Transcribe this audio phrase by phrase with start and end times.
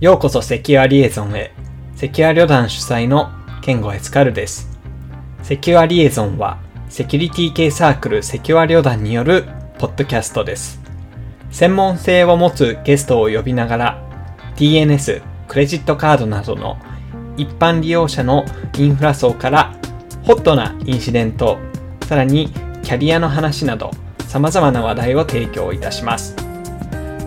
[0.00, 1.52] ようこそセキュアリエゾンへ。
[1.94, 3.28] セキュア旅団主催の
[3.60, 4.70] ケンゴエスカルです。
[5.42, 6.56] セキュアリエゾンは、
[6.88, 9.44] セキュリティ系サークルセキュア旅団による
[9.78, 10.80] ポッドキャストです。
[11.50, 14.02] 専門性を持つゲストを呼びながら、
[14.56, 16.78] DNS、クレジットカードなどの
[17.36, 18.46] 一般利用者の
[18.78, 19.76] インフラ層から
[20.22, 21.58] ホットなインシデント、
[22.08, 22.48] さらに
[22.82, 23.90] キャリアの話など
[24.26, 26.34] 様々な話題を提供いたします。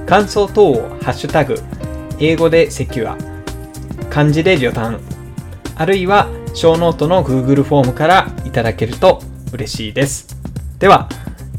[0.08, 1.62] 感想等をハッシュタグ、
[2.26, 3.18] 英語で secure、
[4.10, 5.02] 漢字で旅団、
[5.76, 10.38] あるいはショーノートの Google フォームからいただけると嬉しいです。
[10.80, 11.10] では、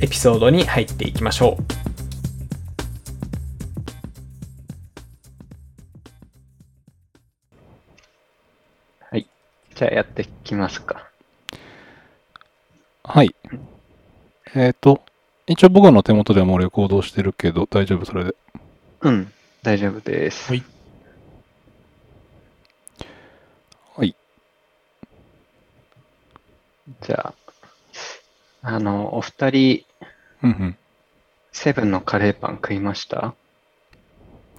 [0.00, 1.64] エピソードに入っていきましょう。
[9.10, 9.28] はい。
[9.74, 11.10] じゃあやっていきますか。
[13.02, 13.34] はい。
[14.54, 15.02] えっ、と、
[15.46, 18.06] 一応僕の手元ではもうレコードをしてるけど、大丈夫？
[18.06, 18.34] それで。
[19.02, 19.30] うん、
[19.64, 20.50] 大丈夫です。
[20.50, 20.62] はい
[23.96, 24.14] はい。
[27.00, 27.32] じゃ
[28.62, 29.86] あ、あの、お二人、
[30.42, 30.76] うんうん。
[31.50, 33.34] セブンのカレーパン食いました？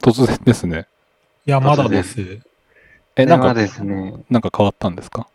[0.02, 0.88] 突然ですね。
[1.46, 2.40] いや、まだです。
[3.16, 5.28] え、なんか、ですね、なんか変わったんですか？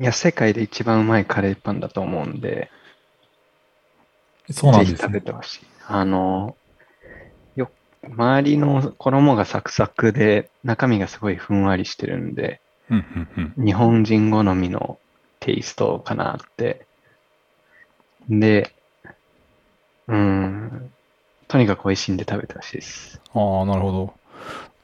[0.00, 2.68] いや、世界で一番うまいカレーパンだと思うんで、
[4.50, 5.06] そうなんぜひですね。
[5.06, 5.66] 食べてほしい。
[5.86, 6.56] あの、よ、
[8.12, 13.64] 周りの衣がサクサクで、中身がすごいふんわりしてるんで、うんうんうん。
[13.66, 14.98] 日本人好みの
[15.40, 16.86] テイストかなって。
[18.28, 18.72] で、
[20.06, 20.90] うーん、
[21.48, 23.20] とにかく美味しいんで食べてほしいです。
[23.34, 24.14] ああ、なるほど。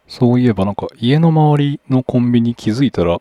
[0.06, 3.20] そういえばなんか家の周りのコンビニ気づいたら、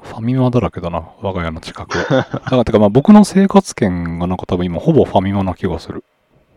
[0.00, 2.04] ファミマだらけだな、我が家の近くは。
[2.32, 6.04] だから、てかまあ僕の生活圏がなんか多分今ほぼファミマな気がする。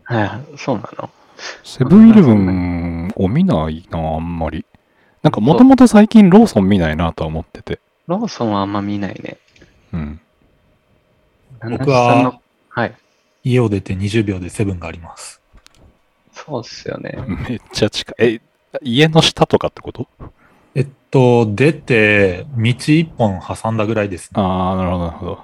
[0.04, 1.10] はい、そうなの
[1.64, 4.66] セブンイレブンを見ないな、あんまり。
[5.24, 7.80] なんかもともと最近ローソン見ないなとは思ってて。
[8.08, 9.38] ローソンはあんま見ないね。
[9.94, 10.20] うん。
[11.62, 12.96] 僕ははい、
[13.44, 15.42] 家を出て20秒でセブンがあります。
[16.32, 17.18] そうっすよね。
[17.50, 18.16] めっちゃ近い。
[18.20, 18.42] え、
[18.84, 20.08] 家の下とかってこと？
[20.76, 24.42] えっと、出て、道一本挟んだぐらいですね。
[24.42, 25.40] ああ、なるほど、なるほど。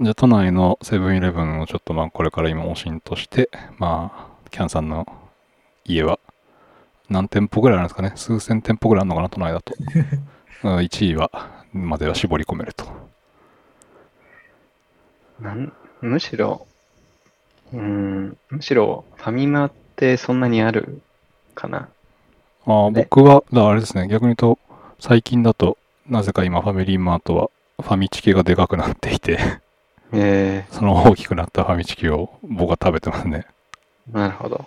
[0.00, 5.06] じゃあ、都内のセブンイレブンをちょっとまあ、これから今、おしんとして、まあ、キャンさんの
[5.84, 6.18] 家は、
[7.08, 8.12] 何店舗ぐらいあるんですかね？
[8.14, 9.74] 数千店舗ぐらいあるのかな、都内だと。
[10.64, 11.30] うん1位は、
[11.72, 12.84] までは絞り込めると。
[15.40, 16.66] なんむしろ、
[17.72, 21.00] うーん、むしろファミマってそんなにある
[21.54, 21.88] かな？
[22.66, 24.58] あ僕は、だからあれですね、逆に言うと、
[25.00, 29.38] 最近だと、なぜか今、ファミリーマートは、ファミチキがでかくなっていて、
[30.12, 33.46] えその大きくなったファミチキを僕は食べてますね。
[34.10, 34.66] ー、なるほど。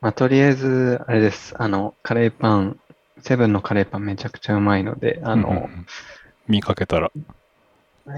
[0.00, 1.54] まあ、とりあえず、あれです。
[1.58, 2.80] あの、カレーパン、
[3.20, 5.86] セブンのカレーパンめちゃくちゃうまいので、あの、うんうんうん
[6.48, 7.12] 見かけたら、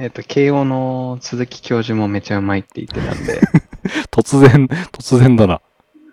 [0.00, 3.40] えっ、と、慶応の鈴木教授もめちゃうまいって言ってたんで、
[4.10, 5.60] 突然、突然だな。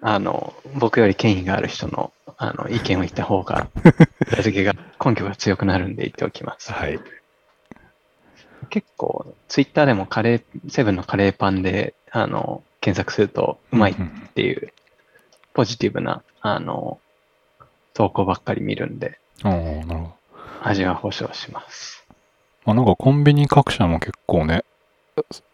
[0.02, 3.70] あの、僕より権威がある人の、あの、意見を言った方が、
[4.32, 4.74] 裏付けが、
[5.04, 6.74] 根拠が強くなるんで言っておきます。
[6.74, 7.00] はい。
[8.70, 13.96] 結構、ツイッターでもカレー、セブンのカレーパンで、あの、検索すると、うまいっ
[14.34, 14.74] ていう、
[15.54, 17.00] ポジティブな、あの、
[17.94, 20.14] 投稿ばっかり見るんで、ああ、なるほど。
[20.62, 22.06] 味は保証します。
[22.66, 24.64] まあ、なんかコンビニ各社も結構ね、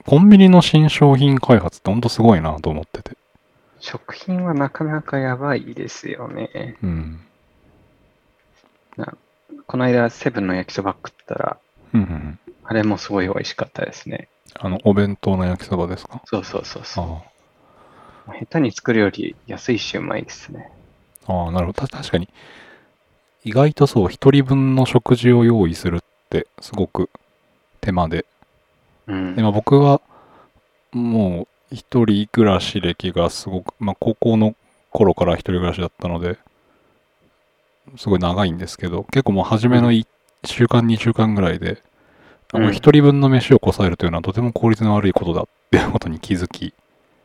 [0.06, 3.18] コンビニの新商品開発ってほんとすごいなと思ってて。
[3.80, 6.78] 食品はなかなかやばいですよね。
[6.84, 7.22] うん。
[9.68, 11.58] この間、セブンの焼きそば食ったら、
[11.94, 12.40] うんうんうん。
[12.64, 14.28] あれもすごい美味しかったですね。
[14.60, 16.22] あの、お弁当の焼きそばですか？
[16.26, 17.06] そうそうそうそう。
[18.28, 20.72] あ下手に作るより安いしうまいですね。
[21.28, 21.34] あ。
[21.34, 21.88] ああ、なるほど。
[21.88, 22.28] た確かに、
[23.44, 26.00] 意外とそう、一人分の食事を用意するっ
[26.30, 27.10] てすごく
[27.82, 28.26] 手間で。
[29.08, 29.42] うんで。
[29.44, 30.02] まあ、僕は、
[30.92, 34.56] もう、一人暮らし歴がすごく、まあ、高校の
[34.92, 36.38] 頃から一人暮らしだったので、
[37.98, 40.08] すごい長いんですけど、結構もう初めの1
[40.46, 41.84] 週間、2週間ぐらいで、
[42.54, 46.74] あのうん一人分の飯をこさえるというのはとても効率の悪いことだっていうことに気づき、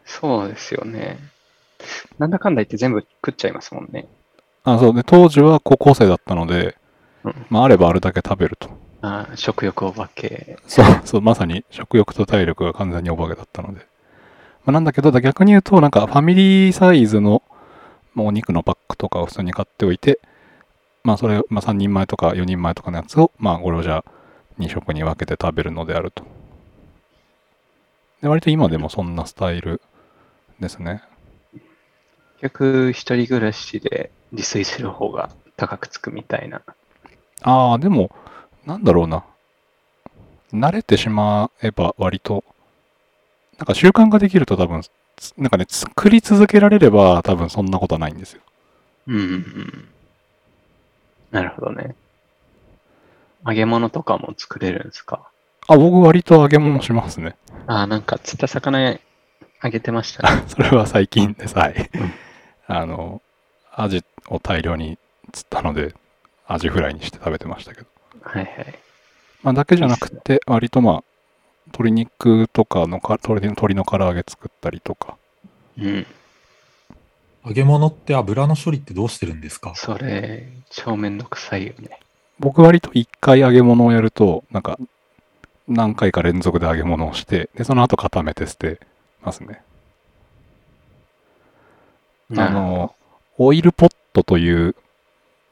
[0.05, 1.19] そうですよね。
[2.19, 4.07] なんだかんだ言って全部食っちゃいますもんね。
[4.65, 6.77] あそうで当時は高校生だったので、
[7.25, 8.69] うんまあ、あればあるだけ食べると。
[9.03, 10.59] あー食欲お化け。
[10.67, 13.81] そう、そう、まさに食欲と体力が完全にお化けだったので。
[14.65, 17.43] まあ、なんだけど、逆に言うと、なんかファミリーサイズの、
[18.15, 20.21] まあ、お肉のパックとかを普通に買っておいて、
[21.03, 24.13] まあそれ、まあ3人前とか4人前とかのやつを、まあこれをじゃあ
[24.61, 26.25] 2食に分けて食べるのであると。
[28.23, 29.81] で割と今でもそんなスタイル
[30.61, 31.03] ですね。
[32.41, 36.63] 局、一人暮らしで自炊する方が高くつくみたいな。
[37.43, 38.11] ああ、でも、
[38.67, 39.25] なんだろうな。
[40.53, 42.45] 慣れてしまえば割と、
[43.59, 44.83] なんか習慣ができると多分、
[45.17, 48.43] つなんかね、作り続けられれば多分そんなことはないんですよ。
[49.07, 49.89] うんうんうん。
[51.31, 51.95] なるほどね。
[53.47, 55.31] 揚げ物とかも作れるんですか？
[55.69, 57.37] あ、僕割と揚げ物しますね。
[57.67, 58.99] ああ、なんか釣った魚揚
[59.71, 60.43] げてましたね。
[60.49, 61.57] それは最近です。
[61.57, 62.13] はいうん。
[62.67, 63.23] あの、
[63.73, 64.99] アジを大量に
[65.33, 65.95] 釣ったので、
[66.47, 67.87] アジフライにして食べてましたけど。
[68.23, 68.79] はいはい。
[69.43, 71.05] まあ、だけじゃなくて、割とまあ、
[71.67, 75.17] 鶏肉とかのか、鶏の鶏の唐揚げ作ったりとか。
[75.79, 76.07] うん。
[77.47, 79.73] 揚げ物って油の処理ってどうしてるんですか？
[79.77, 82.01] それ、超めんどくさいよね。
[82.41, 84.79] 僕割と一回揚げ物をやると、なんか、
[85.69, 88.81] 何回か連続で揚げ物をして、で、その後固めて捨て
[89.23, 89.63] ますね。
[92.37, 92.95] あの、
[93.37, 94.75] オイルポットという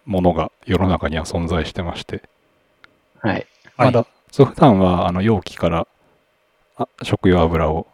[0.06, 2.22] ものが世の中には存在してまして、
[3.20, 3.32] はい。
[3.32, 3.46] はい
[3.76, 5.86] まだ、そう普段はあの容器から
[6.76, 7.86] あ食用油を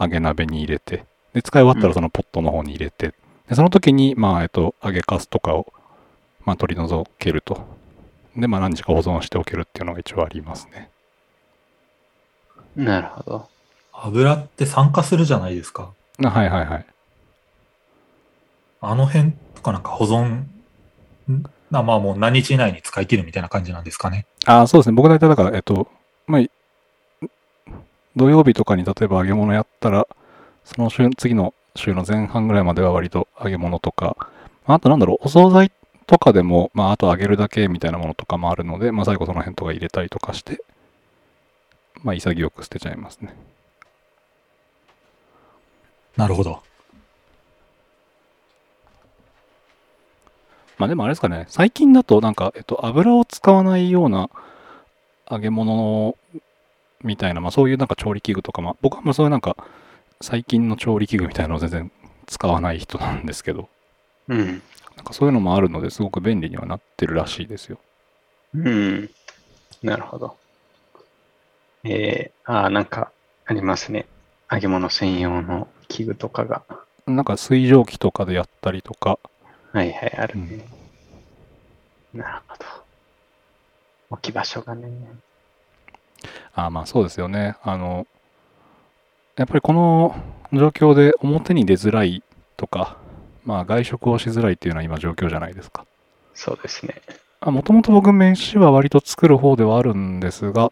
[0.00, 3.14] 揚げ鍋に入れて、で、使い終わったらそのポットの方に入れて、
[3.48, 5.72] で、その時に、まあ、えっと、揚げかすとかを、
[6.44, 7.81] まあ、取り除けると。
[8.36, 10.90] で、まあ、何日か保存しておけるっていうのが一応ありますね。
[12.76, 13.48] なるほど。
[13.92, 15.92] 油って酸化するじゃないですか。
[16.24, 16.86] あはいはいはい。
[18.80, 24.26] あの辺とかなんか保存、んなまあもう何日以内に使い切るみたいな感じなんですかね。
[24.46, 24.94] あそうですね。
[24.94, 25.88] 僕大体だから、えっと、
[26.26, 27.26] まあ、
[28.16, 30.06] 土曜日とかに例えば揚げ物やったら、
[30.64, 34.16] その週、次の週の前半ぐらいまでは割と揚げ物とか、
[34.66, 35.70] まああとなんだろう、お惣菜
[36.12, 40.62] とかでも、まああと揚げるだけみたいなものとかもあるので、まあ最後その辺とか入れたりとかして、
[42.02, 43.34] まあ潔く捨てちゃいますね。
[46.18, 46.62] なるほど。
[50.76, 54.28] まあでもあれですかね、最近だとなんか、えっと、油を使わないような
[55.30, 56.18] 揚げ物
[57.02, 59.56] みたいな、まあそういうなんか調理器具とか、まあ僕はもうそういうなんか、
[60.20, 61.92] 最近の調理器具みたいなのを全然
[62.26, 63.70] 使わない人なんですけど、
[64.28, 64.62] うん。
[64.96, 67.78] なんかそういうのもあるのですごく便利にはなってるらしいですよ。
[68.54, 69.10] うん。
[69.82, 70.36] なるほど。
[71.84, 73.10] えー、ああ、なんか
[73.46, 74.06] ありますね。
[74.50, 76.62] 揚げ物専用の器具とかが。
[77.06, 79.18] なんか水蒸気とかでやったりとか、
[79.72, 80.64] はいはい、あるね。
[82.12, 82.64] なるほど。
[84.10, 84.88] 置き場所がね。
[86.54, 87.56] あまあそうですよね。
[87.62, 88.06] あの、
[89.36, 90.14] やっぱりこの
[90.52, 92.22] 状況で表に出づらい
[92.56, 92.98] とか、
[93.44, 95.86] まあ外食をしづらいっていうのは今状況じゃないですか。
[96.34, 97.02] そうですね。
[97.44, 100.70] もともと僕飯は割と作る方ではあるんですが、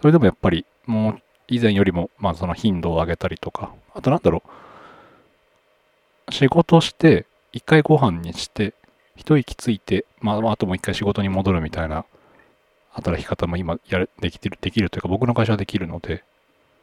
[0.00, 4.42] それでもやっぱりもう以前よりもまあその頻度を上げたりとか、あとなんだろ
[6.28, 8.74] う、仕事して、一回ご飯にして、
[9.16, 12.04] 一息ついて、まああともう一回仕事に戻るみたいな
[12.90, 16.22] 働き方も今やれできてる、できるというか僕の会社はできるので、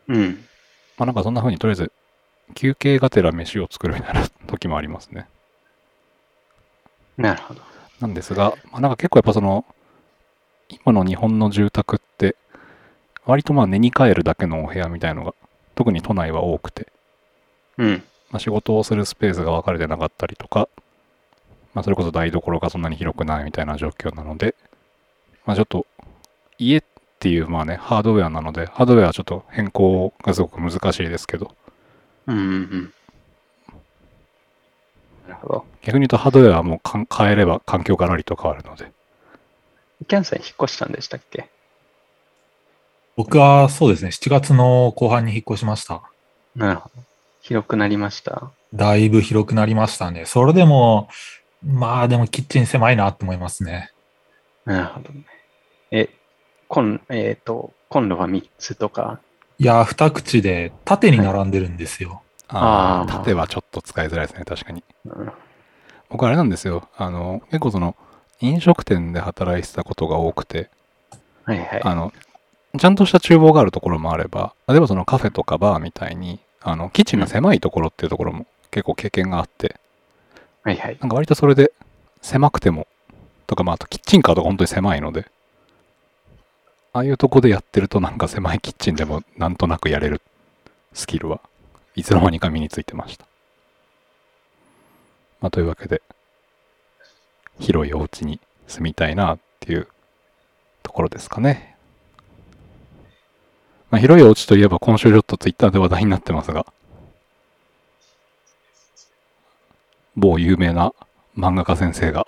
[0.07, 0.45] うん。
[0.97, 1.91] まあなんかそんな風にとりあえず
[2.53, 5.27] 休憩がてら飯を作るみたいな時もありますね。
[7.17, 7.61] なるほど。
[7.99, 9.65] なんですが、まあ、なんか結構やっぱその、
[10.69, 12.35] 今の日本の住宅って、
[13.25, 15.33] 割とまあ寝に帰るだけのお部屋みたいのが、
[15.75, 16.87] 特に都内は多くて、
[17.77, 18.03] うん。
[18.31, 20.67] まあ、仕事をするスペースが分かれてなかったりとか、
[21.73, 24.55] まあ、それこそ台所がそんなに広くないみたいな状況なので、
[25.45, 25.85] まあ、ちょっと、
[26.57, 26.83] 家っ
[27.19, 31.55] ていうまあね、ハードウェアなので、ハードウェアはちょっと変更がすごく難しいですけど、
[32.27, 32.93] うんうんうん。
[35.27, 35.65] なるほど。
[35.81, 38.91] 逆に言うとハードウェアはもうかん変えれば環境がらりと変わるので、
[40.07, 41.49] キャンさん引っ越したんでしたっけ？
[43.15, 46.01] 僕はそうですね、7月の後半に引っ越しました。
[46.55, 47.03] なるほど。
[47.41, 48.51] 広くなりました。
[48.73, 50.25] だいぶ広くなりましたね。
[50.25, 51.09] それでも、
[51.63, 53.91] まあでもキッチン狭いなって思いますね。
[54.65, 55.25] なるほどね。
[55.91, 56.09] え、
[56.67, 59.19] こん、えっ、と、今度は3つとか？
[59.61, 62.23] いや、二口で縦に並んでるんですよ。
[62.47, 64.83] ああ、縦はちょっと使いづらいですね、確かに。
[65.05, 65.31] うん
[66.09, 66.89] 僕あれなんですよ。
[66.97, 67.95] あの、結構その、
[68.41, 70.69] 飲食店で働いてたことが多くて、
[71.45, 71.81] はいはい。
[71.83, 72.11] あの、
[72.77, 79.79] ちゃんとした厨房があるところもあれば、例えばそのカフェとかバーみたいに、あの、キッチンが狭いところっていうところも結構経験があって、
[80.63, 80.97] はいはい。
[80.99, 81.71] なんか割とそれで
[82.21, 82.87] 狭くても、
[83.47, 85.27] とかまああとキッチンカーとか本当に狭いので、
[86.93, 90.21] ああいうとこでやってるとなんか狭いキッチンでもなんとなくやれる
[90.93, 91.39] スキルは
[91.95, 93.25] いつの間にか身についてました。
[95.39, 96.01] まあというわけで、
[97.59, 99.87] 広いお家に住みたいなっていう
[100.83, 101.75] ところですかね。
[103.89, 106.65] まあ、広いお家といえば今週ちょっとツイッターで話題になってますが、
[110.15, 110.93] 某有名な
[111.37, 112.25] 漫画家先生が、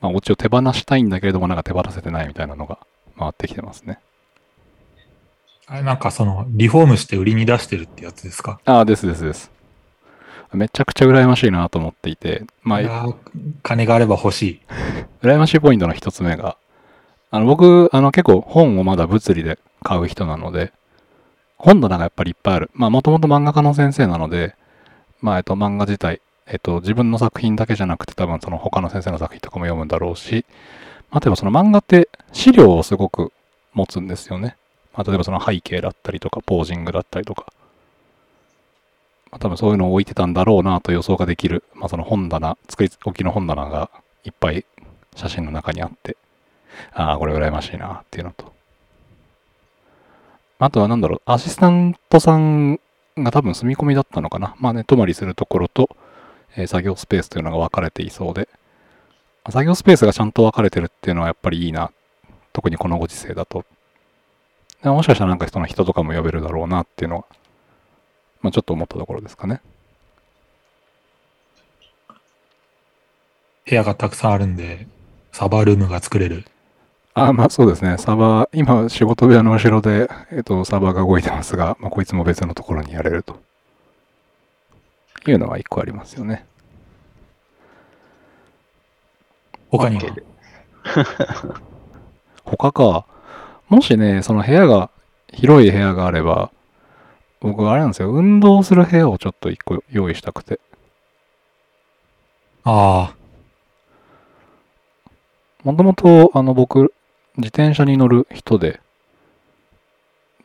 [0.00, 2.78] まあ、オチを手放したいんだけれども、なんか手放せてないみたいなのが
[3.18, 3.98] 回ってきてますね。
[5.66, 8.60] あれなんかその、リフォームして売りに出してるってやつですか？
[8.64, 9.50] ああ、ですですです。
[10.54, 13.14] めちゃくちゃ羨ましいなと思っていて、まあい、やー
[13.62, 14.60] 金があれば欲しい。
[15.22, 16.56] 羨ましいポイントの一つ目が、
[17.30, 20.72] あの、僕、あの、結構本をまだ物理で買う人なので、
[21.58, 22.70] 本棚がやっぱりいっぱいある。
[22.72, 24.54] まあ、もともと漫画家の先生なので、
[25.20, 30.46] まあ、えっと、漫画自体、えっと、自分の作品だけじゃなくて、多分その他の先生の作品とかも読むんだろうし、
[31.10, 33.32] あ、例えばその漫画って資料をすごく
[33.74, 34.56] 持つんですよね。
[34.94, 37.46] まあ、例えばその背景だったりとか、ポージングだったりとか。
[39.30, 43.90] まあ、多分そういうのを置いてたんだろうなと予想ができる、まあ、その本棚、作り置きの本棚が
[44.24, 44.64] いっぱい
[45.14, 46.16] 写真の中にあって、
[46.94, 48.52] ああ、これ羨ましいなっていうのと。
[50.60, 52.80] あとはなんだろう、アシスタントさん
[53.16, 54.56] が多分住み込みだったのかな。
[54.58, 55.90] まあね、泊まりするところと、
[56.58, 58.48] えー作業スペースというのが分かれていそうで、
[59.48, 61.92] 作業スペースがちゃんと分かれてるっていうのはやっぱりいいな。
[62.52, 63.64] 特にこのご時世だと。
[64.82, 67.24] でもしかしたらなんかその人とかも呼べるだろうなっていうのは、
[68.42, 69.60] まあちょっと思ったところですかね。
[73.64, 74.88] 部屋がたくさんあるんで、
[75.32, 76.44] サバールームが作れる。
[77.14, 77.98] あまあそうですね。
[77.98, 83.40] サーバー、今仕事部屋の後ろで、えっと、サーバーが動いてますが、まあこいつも別のところにやれると。
[85.26, 86.47] いうのは一個ありますよね。
[89.70, 90.14] 他には？
[92.44, 93.06] 他か。
[93.68, 94.90] もしね、その部屋が、
[95.32, 96.50] 広い部屋があれば、
[97.40, 98.10] 僕あれなんですよ。
[98.10, 100.58] 運動する部屋をちょっと一個用意したくて。
[102.64, 103.14] あ
[105.64, 106.92] もともと、あの、僕、
[107.36, 108.80] 自転車に乗る人で、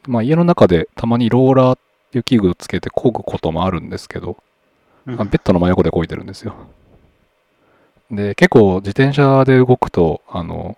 [0.07, 1.79] まあ家の中でたまにローラーっ
[2.11, 4.37] ていう器具をつけて漕ぐこともあるんですけど、
[5.05, 6.55] うんあベッドの真横で漕いでるんですよ。
[8.11, 10.77] で、結構自転車で動くと、あの、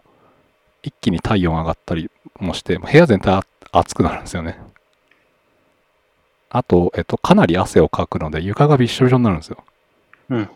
[0.84, 4.58] 一気に体温上がったりもして、部屋全体あ暑くなるんですよね。
[6.50, 9.58] あと、えっと、かなり汗をかくので、床がびっしょびしょになるんですよ。
[10.30, 10.50] うん。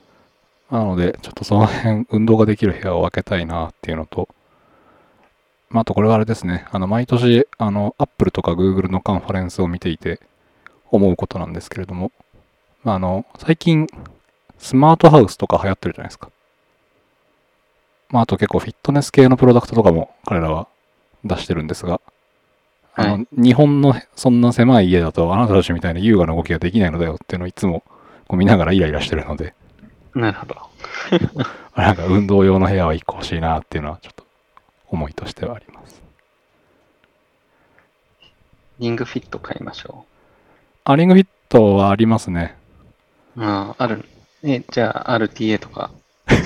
[0.72, 4.30] なので、ちょっとその辺、運動ができる部屋を分けたいなっていうのと、
[5.70, 10.20] まあ、あとこれはあれですね、あの、毎年、あの、Apple とか Google のカンファレンスを見ていて
[10.90, 12.12] 思うことなんですけれども、
[12.84, 13.88] まあ、あの、最近、
[14.58, 16.30] スマートハウスとか流行ってるじゃないですか。
[18.10, 20.68] まあ、あと結構フィットネス系のプロダクトとかも彼らは
[21.24, 22.02] 出してるんですが、
[22.96, 27.84] あの、は日本のそんな狭い家だとあなたたちみたいな優雅な動きができないのだよっていうのをいつも
[28.28, 29.54] こう見ながらイライラしてるので、
[30.16, 30.56] なるほど。
[31.74, 34.24] あ なんか運動用の部屋は1個欲しいなっていうのはちょっと
[34.88, 36.02] 思いとしてはあります。
[38.80, 40.06] リングフィット買いましょ
[40.86, 42.56] あ、リングフィットはありますね。
[43.36, 43.44] う。
[43.44, 44.06] ああ、ある。
[44.44, 45.92] え、じゃあ RTA とか、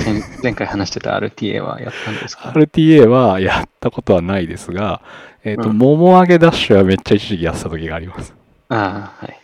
[0.03, 5.01] 前前回話してた RTA はやったんですか？RTA はやったことはないですが、
[5.43, 8.33] えっ、と、うんもも上げダッシュはめっちゃ一時期やってた時があります。
[8.69, 9.39] ああ、はい。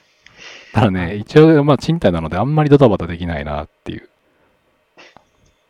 [0.74, 4.10] ただね、一応、まあ賃貸なのであんまりドタバタできないなっていう。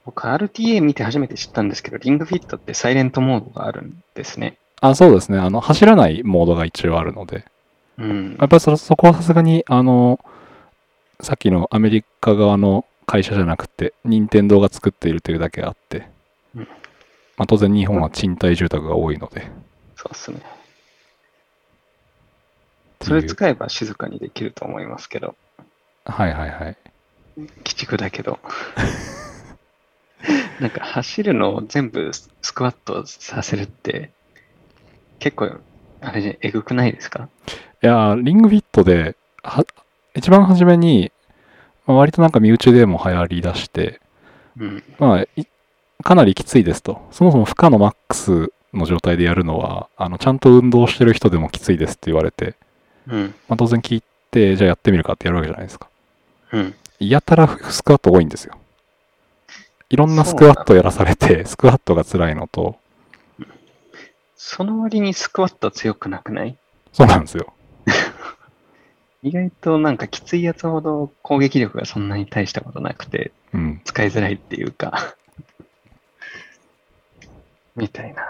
[0.06, 4.58] 僕 RTA 見て初めて知ったんですけど、リングフィットってサイレントモードがあるんですね。
[4.82, 5.38] あ、そうですね。
[5.38, 7.46] あの、走らないモードが一応あるので、
[7.98, 8.46] うんや。
[8.46, 10.20] っぱりそそこはさすがに、あの、
[11.22, 16.08] さっきのアメリカ側の会社じゃなくて、任天堂が作っているというだけあって、
[16.56, 16.68] うんま
[17.44, 19.48] あ、当然日本は賃貸住宅が多いので、
[19.96, 20.40] そうっすね。
[23.02, 25.36] それ使えば静かにできると思いますけど、
[26.06, 26.78] はいはいはい。
[27.38, 28.38] 鬼畜だけど。
[30.60, 34.12] なんか走るのを全部スクワットさせるって、
[35.20, 35.50] 結構、
[36.02, 37.30] あれじゃ、えぐくないですか？
[37.82, 39.66] いやー、リングフィットで、は
[40.14, 41.12] 一番初めに、
[41.90, 44.00] まあ、割となんか身内でも流行り出して、
[44.60, 44.84] うん。
[45.00, 45.48] まあ、い
[46.04, 47.02] かなりきついですと。
[47.10, 52.54] そもそも負荷のマックスの状態でやるのは、あのちゃんと運動してる人でもきついですって言われて、
[53.08, 53.34] うん。
[53.48, 55.90] まあ、当然聞いて、じゃあやってみるかってやるわけじゃないですか。
[56.52, 56.76] うん。
[57.00, 58.54] やたらスクワット多いんですよ。
[59.90, 62.78] いろんなスクワットやらされて、 スクワットが辛いのと、
[64.38, 66.56] その割にスクワット強くなくない？
[66.94, 67.52] そうなんですよ。
[69.22, 73.82] 意外となんかきついやつほど攻撃力がそんなに大したことなくてうん。
[73.84, 75.16] 使いづらいっていうか
[77.76, 78.24] みたいな。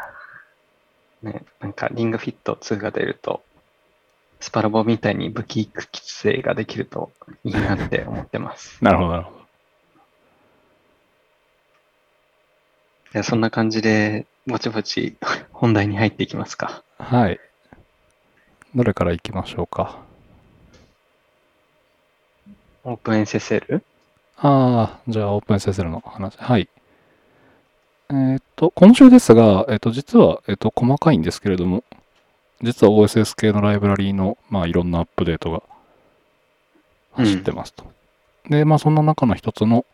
[1.22, 3.44] ね、なんかリングフィット2が出ると
[4.40, 7.12] スパラボみたいに武器規制ができると
[7.44, 8.78] いいなって思ってます。
[8.84, 9.40] なるほど、なるほど。
[13.12, 15.18] じゃあそんな感じでぼちぼち
[15.52, 16.84] 本題に入っていきますか。
[16.98, 17.40] はい。
[18.76, 20.09] どれから行きましょうか。
[22.86, 23.82] OpenSSL?
[24.38, 26.36] ああ、じゃあ OpenSSL の話。
[26.38, 26.70] はい。
[28.12, 31.84] えーっと、今週ですが、えーっと、実は、えーっと、細かいんですけれども、
[32.62, 35.62] 実は OSS 系のライブラリーの、まあ、いろんなアップデートが
[37.14, 37.86] 走ってますと。
[38.50, 39.86] で、まあ、そんな中の一つの、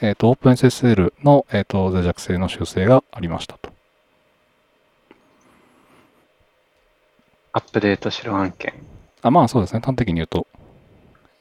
[0.00, 3.70] えーっと、OpenSSL の、えーっと、脆弱性の修正がありましたと。
[7.52, 8.74] アップデートしろ案件。
[9.22, 10.46] あまあそうですね、端的に言うと、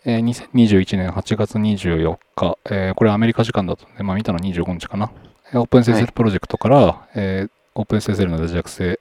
[0.05, 5.11] えー2021年8月24日、えーこれアメリカ時間だとね、まあ見たの25日かな。
[5.51, 8.99] えーは OpenSSL いプロジェクトから、えー OpenSSL の脆弱性、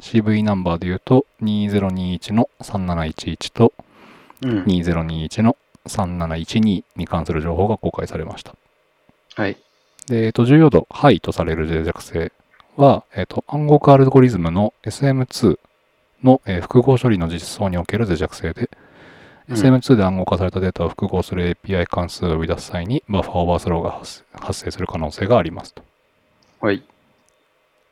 [0.00, 3.72] CV ナンバーで言うと、2021の3711と
[4.42, 4.62] うん。
[4.64, 8.54] 2021の3712に関する情報が公開されました。
[9.36, 9.56] はい。
[10.06, 12.32] で、えっと、重要度、 High とされる脆弱性
[12.76, 15.58] は、えっと、暗号化アルゴリズムの SM2
[16.22, 18.68] の、えー復号処理の実装における脆弱性で、うん
[19.48, 25.82] SM2 で暗号化されたデータを復号する API 関数を生み出す際にバッファーオーバーフローが発発生する可能性がありますと。
[26.60, 26.82] はい。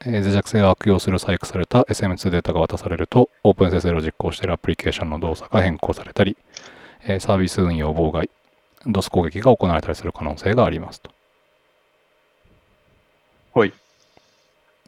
[0.04, 6.36] えー脆弱性を悪用する細工された SM2 データが渡されると、OpenSSL を実行しているアプリケーションの動作が変更されたり、
[7.04, 8.30] えーサービス運用妨害、
[8.86, 11.10] DOS 攻撃が行われたりする可能性がありますと。
[13.54, 13.72] はい。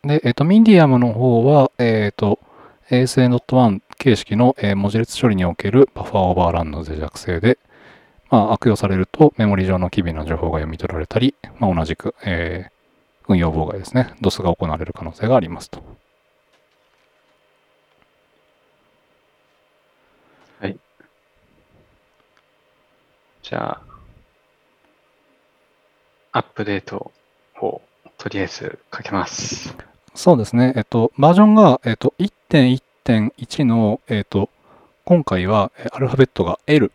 [0.03, 2.39] で、えっ、と、ミディアムの方は、えっ、と、
[2.91, 7.59] ASA.1 形式の、えー文字列処理におけるバッファーオーバーランの脆弱性で、
[8.31, 12.75] まあ、悪用されるとメモリ上の機微な情報が読み取られたり、まあ、同じく、えー
[13.27, 14.13] 運用妨害ですね。
[14.21, 15.83] DOS が行われる可能性がありますと。
[23.45, 23.79] じゃ
[26.33, 27.13] あ、アップデート
[27.61, 27.83] を
[28.17, 29.77] とりあえずかけます。
[30.15, 30.73] そうですね。
[30.77, 32.15] えっ、と、バージョンが、えっ、と、
[33.05, 34.49] 1.1.1の、えっ、と、
[35.05, 36.91] 今回はえーアルファベットが L、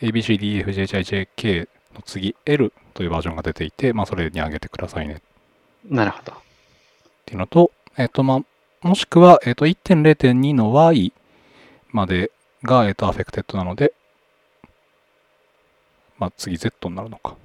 [0.00, 5.22] ABCDEFGHIJK の次 L というバージョンが出ていて、まあ、それに上げてくださいね
[5.88, 6.32] なるほど。
[6.32, 6.36] っ
[7.26, 8.42] ていうのと、えっ、と、ま
[8.82, 11.12] あ、もしくは、えっ、と、1.0.2の Y
[11.92, 12.32] まで
[12.64, 13.94] が、えっ、と、アフェクテッドなので、
[16.18, 17.36] まあ、次 Z になるのか。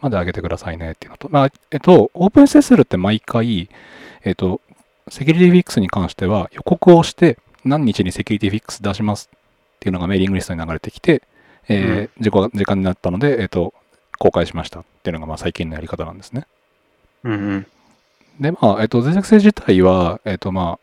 [0.00, 3.68] まで上げてくださいねっていうのと、まあ、えっ、と、OpenSSL って毎回、
[4.22, 4.60] えっ、と、
[5.08, 9.38] security fix に関しては予告をして、何日にセキュリティフィックス出しますっ
[9.80, 11.22] ていうのがメーリングリストに流れてきて、
[11.68, 13.74] えー時間時間になったので、えっ、と、
[14.18, 16.46] 公開しましたっていうのがまあ最近のやり方なんですね。
[17.24, 17.66] うんうん。
[18.40, 20.78] で、まあ、えっと、脆弱性自体は、えっと、ま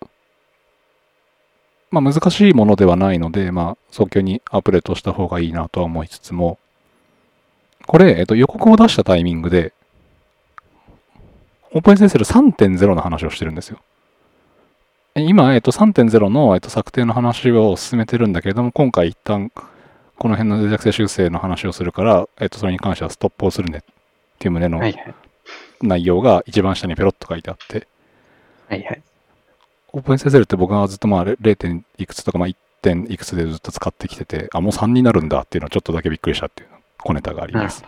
[0.00, 0.06] あ、
[1.90, 6.58] まあ、難しいものではないので、まあ、早急にアップデートした方がいいなとは思いつつも、
[7.86, 9.74] これ、えっと、予告を出したタイミングで、
[11.74, 13.78] OpenSSL 3.0の話をしてるんですよ。
[15.14, 19.50] え今、えっと、3.0の、えっと、策定の話を進めてるんだけれども、今回一旦、
[20.18, 23.82] この辺の脆弱性修正の話をするから、えっと、それに関してはストップをするねっ
[24.38, 24.80] ていう旨の。
[25.82, 27.88] 内容が一番下にペロッと書いてあって、
[28.68, 29.02] はいはい。
[29.92, 31.56] OpenSSL って僕がずっとまあ 0.
[31.56, 32.56] 点いくつとかまあ 1.
[32.82, 37.84] 点いくつでずっと使ってきてて、あ、もう3になるんだっていうのはちょっとだけびっくりしたっていう小ネタがあります。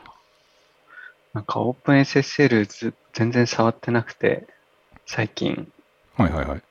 [1.33, 4.47] なんか OpenSSL ず全然触ってなくて、
[5.07, 5.69] 最近、
[6.17, 6.63] はいはいはい。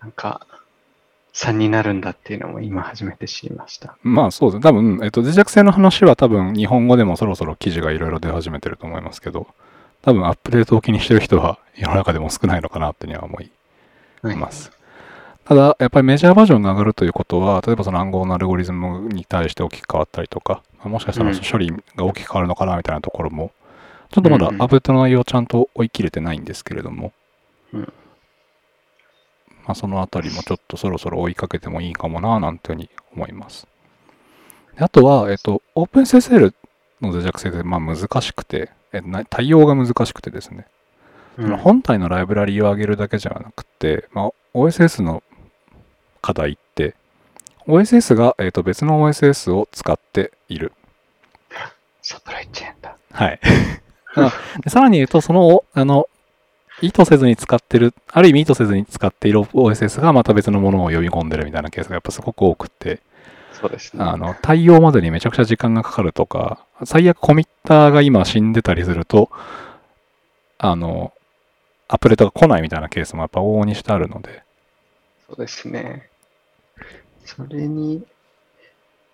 [0.00, 0.46] なんか、
[1.34, 3.96] 3になるんだっていうのも今初めて知りました。
[4.02, 4.62] まあそうですね。
[4.62, 9.46] 多分、えっと、脆弱性の話は多分日本語でもそろそろ記事がいろいろ出始めてると思いますけど、
[10.02, 13.50] 多分アップデートを気にしてる人は世の中でも少ないのかなっていうには思い
[14.22, 14.36] はい。
[14.36, 14.72] ます。
[15.44, 23.52] ただ、やっぱりメジャーバージョンが上がるということは、例えばその暗号のアルゴリズムに対して大きく変わったりとか、まあもしかしたらうん処理が大きく変わるのかなみたいなところも、
[24.12, 27.12] ちょっとまだアうんうんップデートの内容をちゃんと追い切れてないんですけれども、
[27.72, 27.92] うん
[29.64, 33.66] まあそのあたりもちょっとそろそろ追いかけてもいいかもな、なんていうふうに思います。
[34.76, 36.52] であとは、えっと、OpenSSL
[37.00, 40.66] の脆弱性でまあ難しくて、えな対応が難しくてですね、
[41.38, 45.22] うん本体のライブラリーを上げるだけじゃなくて、まあ、OSS の
[46.20, 46.94] 課題って、
[47.66, 50.72] OSS が、えー、と別の OSS を使っている。
[52.02, 52.96] サプライチェーンだ。
[53.12, 53.40] はい。
[54.62, 56.06] でさらに言うと、その、あの、
[56.80, 63.00] 意図せずに使ってる、ある意味意図せずに使っている OSS がまた別のものを呼び込んでるみたいなケースがやっぱすごく多くて、
[63.52, 64.02] そうですね。
[64.02, 69.30] あの、対応までにめちゃくちゃ時間がかかるとか、最悪コミッターが今死んでたりすると、
[70.58, 71.12] あの、
[71.88, 74.42] アップデートが来ないみたいなケースもやっぱ往々にしてあるので、
[75.28, 76.08] そうですね。
[77.24, 78.04] それに、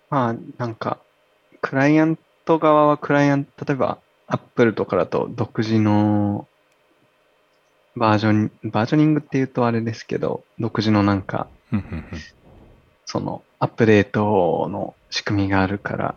[0.09, 0.99] まあ、なんか、
[1.61, 6.47] クライアント側はクライアント、例えば、Apple とかだと独自の
[7.95, 11.47] バージョン、バージョニングっていうとあれですけど、独自のなんか、
[13.05, 16.15] そのアップデートの仕組みがあるから、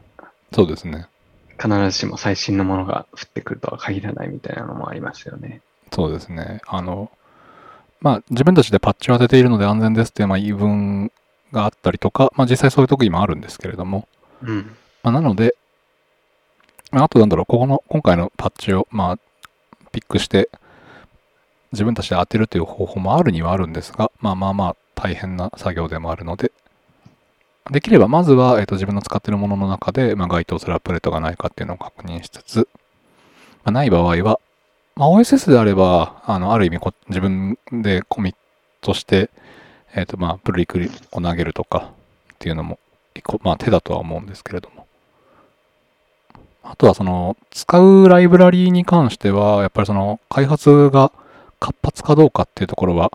[0.52, 1.08] そうですね。
[1.58, 5.60] 必ずしも最新のものが降ってくるとは限らないみたいなのもありますよね。
[5.92, 6.60] そうですね。
[6.66, 7.10] あの、
[8.00, 11.12] まあ、自分たちでパッチを当てているので安全ですっていう、まあ、言い分
[11.52, 14.08] があったりとか、まあ、実際そういう時もあるんですけれども、
[14.42, 14.76] うん。
[15.02, 15.61] まあ、なので、ま
[17.00, 19.18] あとなんだろう、ここの、今回のパッチを、まあ、
[19.92, 20.50] ピックして、
[21.72, 26.52] 自分たちで当てるという方法もあるにはあるんですが、まあまあまあ、大変な作業でもあるので、
[27.70, 32.68] できれば、まずは、えっ、と、自分の使っているものの中で、まあ、該当するアップデートがないかっていうのを確認しつつ、
[33.64, 34.38] まあ、ない場合は、
[34.94, 38.36] まあ、OSS であれば、あの、ある意味こ、自分でコミッ
[38.82, 39.30] トして、
[39.94, 41.92] えっ、と、まあ、プルリクを投げるとか
[42.34, 42.78] っていうのも、
[43.14, 44.81] 一個、まあ、手だとは思うんですけれども。
[46.62, 51.12] あとは、その、使うライブラリーに関しては、やっぱりその、開発が
[51.58, 53.10] 活発かどうかっていうところは、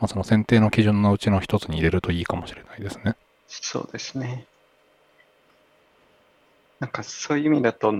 [0.00, 3.16] まあ、その選定の基準のうちの一つに入れるといいかもしれないですね。
[3.48, 4.46] そうですね。
[6.80, 7.94] なんかそういう意味だと、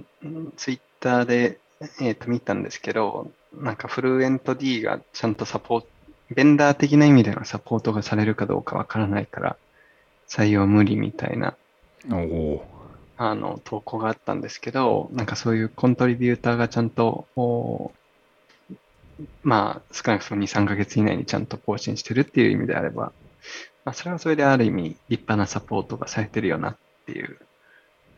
[0.56, 1.58] ツイッターで、
[2.00, 5.86] えー、と見たんですけど、なんかフルエント D がちゃんとサポート、
[6.30, 9.56] ベンダー的な意味でのサポートがされるかどうかわからないから、
[10.28, 11.54] 採用無理みたいな
[12.10, 12.66] おお
[13.16, 17.92] あの投稿があったんですけど、なんかそういうコントリビューターがちゃんと、お
[19.42, 23.12] まあ少なくとも2、3ヶ月以内にちゃんと更新してるっていう意味であれば、
[23.84, 27.38] まあそれはそれである意味立派なサポートがされてるよなっていう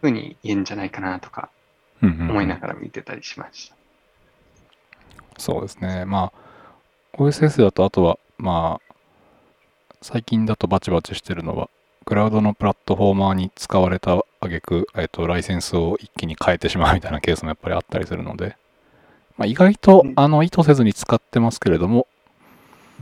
[0.01, 1.51] ふうに言えるんじゃないかなとか
[2.01, 3.77] 思いながら見てたりしました。
[5.39, 6.05] そうですね。
[6.05, 8.95] まあ、OSS だと、あとは、まあ、
[10.03, 11.69] 最近だとバチバチしてるのは、
[12.05, 18.57] クラウドのプラットフォーマーに使われた挙句、えっと、ライセンスを一気に変えてしまうみたいなケースもやっぱりあったりするので、
[19.37, 22.07] まあ、意外とうん、あの、意図せずに使ってますけれども、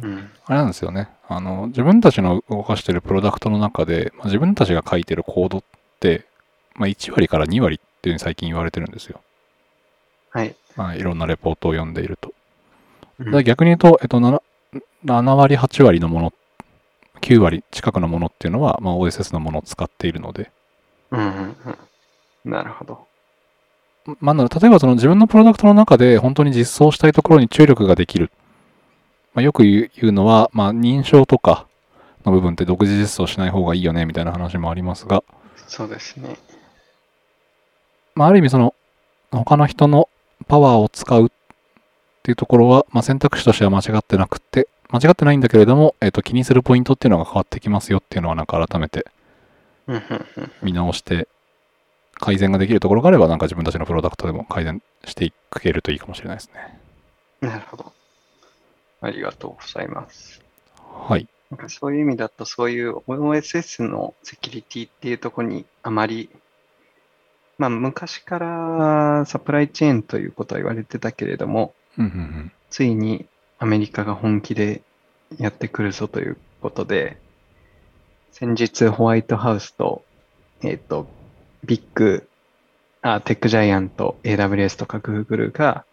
[0.03, 0.31] うん。
[0.47, 1.09] あれなんですよね。
[1.29, 5.63] あの、自分たちの動かしてるプロダクトの中で、まあ、自分たちが書いてるコードっ
[6.01, 6.27] て、
[6.75, 9.21] まあ、1割から2割っていうふうに最近言われてるんですよ。
[10.31, 10.55] はい。
[10.77, 12.29] まあ、いろんなレポートを読んでいると。
[12.29, 14.43] うん逆に言うと、えっと、7,
[15.05, 16.33] 7割、8割のもの、
[17.21, 20.51] 9割近くのものっていうのは、まあ、OSS のものを使っているので、
[21.12, 21.57] うん。
[22.44, 23.07] なるほど。
[24.20, 28.33] まあ、例えばその自分のプロダクトの中で本当に実装したいところに注力ができる。
[29.35, 31.66] まあ、よく言うのは、まあ、認証とか
[32.25, 35.22] の部分って独自実装しない方がいいよねみたいな話もありますが、
[35.68, 36.37] そうですね。
[38.14, 38.75] まあ、ある意味その
[39.31, 40.09] 他の人の
[40.48, 41.29] パワーを使うっ
[42.22, 49.07] ていうところは、まあ、選択肢としては間違ってなくて、間違ってないんだけれども、えっと、気にするポイントっていうのが変わってきますよっていうのはなんか改めて
[50.62, 51.29] 見直して
[52.14, 56.79] 改善ができるところがあればなんか自分たちのプロダクトでも改善していけるといいかもしれないですね。
[57.40, 57.92] なるほど。
[59.01, 60.40] ありがとうございます。
[60.77, 61.27] はい。
[61.51, 66.31] なんかそういう意味だと、そういう OSS のセキュリティっていうところにあまり、
[67.59, 72.53] まあ昔からサプライチェーンということは言われてたけれども、うんうんうん。
[72.71, 73.27] ついに
[73.59, 74.83] アメリカが本気で
[75.38, 77.18] やってくるぞということで、
[78.33, 80.03] 先日ホワイトハウスと、
[80.62, 81.07] えっ、と、
[81.64, 82.27] ビッグ、
[83.03, 85.85] あ、テックジャイアント、AWS とか Google が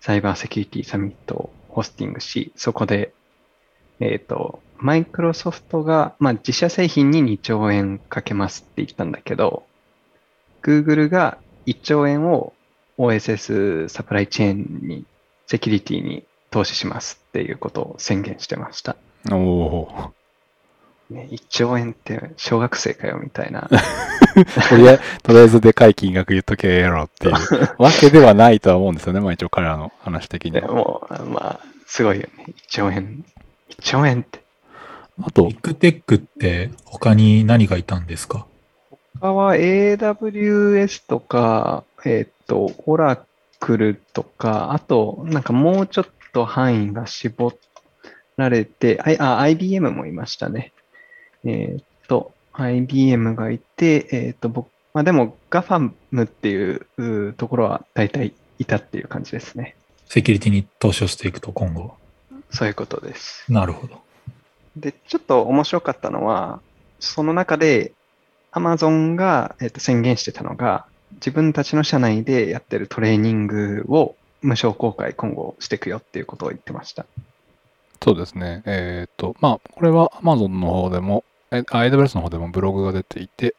[0.00, 3.12] サイバーセキュリティサミットをホスティングし、そこで、
[4.00, 9.64] えっ、と、マイクロソフトが、まあ、自社製品に2兆円かけますって言ったんだけど、
[10.62, 12.54] Google が1兆円を
[12.96, 15.04] OSS サプライチェーンに
[15.46, 18.96] セキュリティに投資しますっていうことを宣言してました。
[19.30, 20.12] おお
[21.12, 23.68] ね、1兆円って小学生かよみたいな。
[23.70, 24.68] ー。
[24.68, 27.34] とりあえず、とりあえずでかい金額言っとけやろっていう
[27.78, 29.20] わけではないとは思うんですよね。
[29.20, 30.68] まあ一応彼らの話的にでは。
[30.68, 32.46] もう、まあ、すごいよね。
[32.48, 33.24] 1兆円。
[33.70, 34.40] 1兆円って。
[35.22, 38.46] あとビッ、グテックって他に何がいたんですか？
[39.20, 43.24] 他は AWS とか、えっ、と、オラ
[43.60, 47.52] クルとか、あと、なんかもうちょっと範囲が絞
[48.36, 50.72] られて、あ、あ IBM もいましたね。
[51.44, 59.74] えっ、と、IBM がいて、えっ、と、僕、まあでも GAFAM っていううところは大体いたっていう感じですね。
[60.06, 61.96] セキュリティに投資をしていくと今後。
[62.50, 63.50] そういうことです。
[63.50, 64.00] なるほど。
[64.76, 66.60] で、ちょっと面白かったのは、
[67.00, 67.92] その中で
[68.52, 77.06] Amazon が、えっと宣言してたのが、自分たちの社内でやってるトレーニングを無償公開今後していくよっていうことを言ってました。
[78.02, 78.62] そうですね。
[78.66, 83.54] えっ、と、まあ、これは Amazon の方でも、え AWS の方でもブログが出ていて、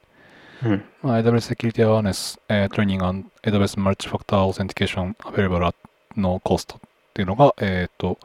[0.63, 0.83] うん。
[1.01, 5.75] まあ、AWS Security Awareness、えー、Training and AWS Multi-Factor Authentication Available at
[6.15, 6.79] No Cost っ
[7.13, 8.17] ていうのが、えっ、と、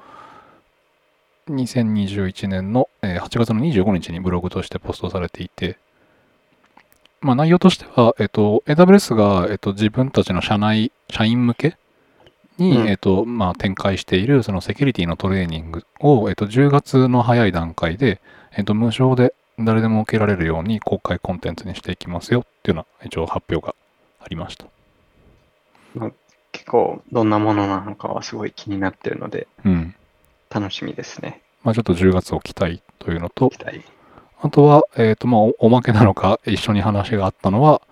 [1.48, 5.78] 2021年のえー8月の25日にブログとしてポストされていて、
[7.20, 11.76] まあ内容としては、えっと、AWS が、えっと、自分たちの社内、社員向け
[12.58, 18.20] に、うんえっと、まあ展開しているそのセキュリティのトレーニングを、えっと、10月の早い段階で、
[18.56, 23.74] えっと、無償で誰でも受けられるように公開コンテンツにしていきますよっていうような一応発表が
[24.20, 24.66] ありました。
[26.52, 29.94] 結構どんなものなのかはすごい気になってるので、うん。
[30.50, 31.42] 楽しみですね。
[31.62, 33.50] まあちょっと10月を期待というのと。
[34.40, 37.82] あとは、えっ、と、まあお、おまけなのか、一緒に話があったのは、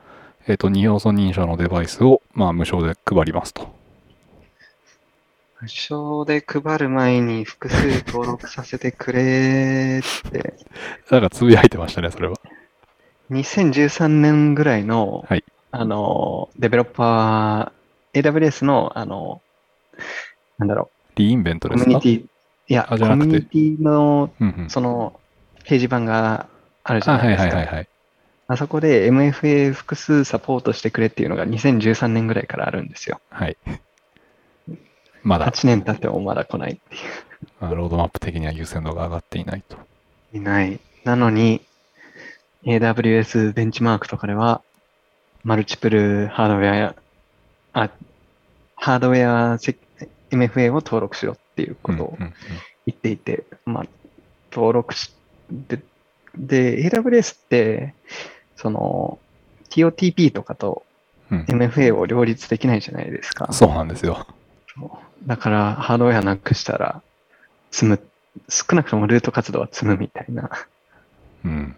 [0.46, 3.74] えっ、と、二要素認証のデバイスを、まあ、無償で配りますと。
[5.60, 10.54] 無償で配る前に複数登録させてくれって、
[11.10, 12.36] なんかつぶやいてましたね、それは。
[13.30, 19.42] 2013年ぐらいの、はいあの、デベロッパー、AWS の、あの、
[20.58, 21.90] なんだろリインベントう、ですか？
[21.90, 22.28] コミュニティ、
[22.68, 24.70] いや、コミュニティの、うんうん。
[24.70, 25.18] その、
[25.64, 26.46] 掲示板が
[26.84, 27.56] あるじゃないですか。
[27.56, 27.88] はいはいはい。
[28.48, 33.20] あそこで MFA 複数サポートしてくれっていうのが2013年ぐらいからあるんですよ。
[33.28, 33.56] はい。
[35.26, 36.98] まだ、8年経ってもまだ来ないってい
[37.60, 39.76] まあロードマップ的には優先度が上がっていないと。
[40.32, 40.36] う。
[40.36, 40.78] いない。
[41.04, 41.60] なのに、
[42.64, 44.62] AWS ベンチマークとかでは、
[45.42, 46.94] マルチプルハードウェ
[47.72, 47.90] ア、あ、
[48.76, 49.76] ハードウェアセ
[50.30, 52.34] MFA を登録しろっていうことをうんうんうん
[52.86, 53.86] 言っていて、まあ、
[54.52, 55.12] 登録し、
[55.50, 55.82] で、
[56.36, 57.94] で、AWS って、
[58.54, 59.18] その、
[59.70, 60.84] TOTP とかと
[61.32, 63.52] うん MFA を両立できないじゃないですか。
[63.52, 64.24] そうなんですよ。
[65.24, 67.02] だから、ハードウェアなくしたら、
[67.70, 68.00] 積む、
[68.48, 70.50] 少なくともルート活動は積むみたいな
[71.44, 71.76] うん。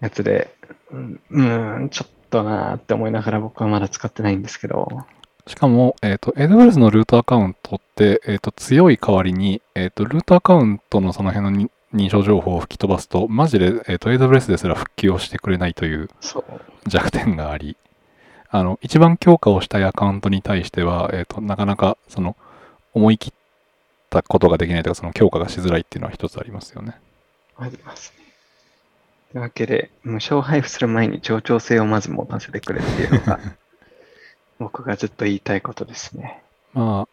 [0.00, 0.54] やつで、
[0.90, 5.04] うん、うーんちょっとなーって思いながら僕はまだ使ってないんですけど、
[5.46, 16.08] しかも、えっ、と、AWS のルートアカウントって、えっ、と、強い代わりに、えっ、と、ルートアカウントのその辺のに認証情報を吹き飛ばすと、マジで、えっ、と、AWS ですら復旧をしてくれないという。
[16.86, 17.76] 弱点があり、
[18.50, 22.36] あの、一番強化をしたいアカウントに対しては、えっ、と、なかなか、その、
[22.94, 23.32] 思い切っ
[24.10, 26.96] たことができないとか、その強化がしづらいっていうのは一つありますよね。
[27.56, 28.22] ありますね。
[29.32, 33.40] というわけで、無償配布する前に協調性をまず持たせてくれっていうのが、
[34.58, 36.42] 僕がずっと言いたいことですね。
[36.74, 37.08] まあ、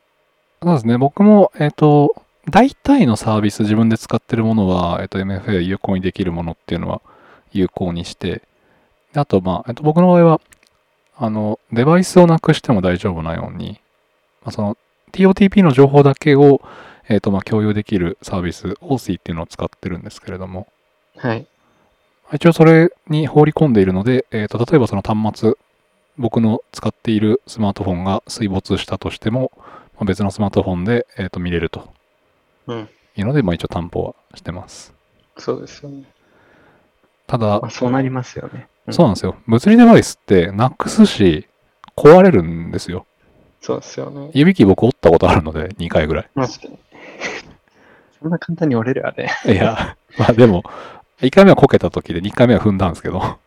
[0.61, 0.97] そうですね。
[0.97, 7.01] 僕も、えっ、と、大体のサービス自分で使ってるものは、えっ、と、MFA 有効にできるものっていうのは
[7.53, 8.41] 有効にして、
[9.13, 10.41] であと、まあ、えっ、と、僕の場合は、
[11.15, 13.79] あの、デバイスをなくしても大丈夫なように、
[14.41, 14.77] まあ、その、
[15.11, 16.61] TOTP の情報だけを、
[17.07, 20.67] えっ、と、まあ、共有できるサービス、OC っていうのを使ってるんですけれども、
[21.17, 21.47] はい。
[22.33, 25.53] 一応それに放り込んでいるので、えっ、と、例えばその端末、
[26.17, 29.51] 僕の使っているスマートフォンが水没したとしても、
[29.95, 31.89] まあ別のスマートフォンで、えー、と見れると
[32.67, 32.89] うん。
[33.15, 34.93] いうので、まあ、一応担保はしてます。
[35.37, 36.03] そうですよね。
[37.25, 38.67] ただまあ、、そうなりますよね。
[38.87, 39.35] うんそうなんですよ。
[39.45, 41.47] 物理デバイスってなくすし、
[41.95, 43.05] 壊れるんですよ。
[43.61, 44.31] そうですよね。
[44.33, 46.29] 指キー僕折ったことあるので、2回ぐらい。
[46.35, 46.69] マジで。
[48.21, 49.29] そんな簡単に折れるあれ。
[49.45, 50.63] いや、まあでも、
[51.21, 53.37] 1回目はこけた時で2回目は踏んだんですけど、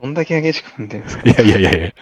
[0.00, 1.92] どんだけ激しく踏んでるんですかいやいやいやいや。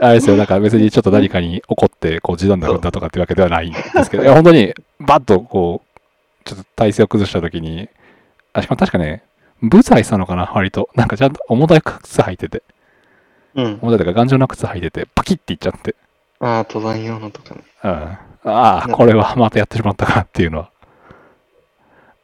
[0.00, 7.88] あれですよ、だから別にちょっと何かに怒って、こう、時短で踏んだとかってわけではないんですけど、いや、本当に、バッとこう、ちょっと体勢を崩したときに、
[8.52, 9.22] あ、しかも確かね、
[9.62, 10.88] ブザイしたのかな、割と。
[10.94, 12.62] なんかちゃんと重たい靴履いてて、
[13.54, 13.78] うん。
[13.82, 15.94] 重たいとか頑丈な靴履いてて、パキッていっちゃって、
[16.40, 17.62] ああ、登山用のとかね。
[17.84, 17.90] うん。
[17.90, 20.70] ああ、これはまたやってしまったかっていうのは。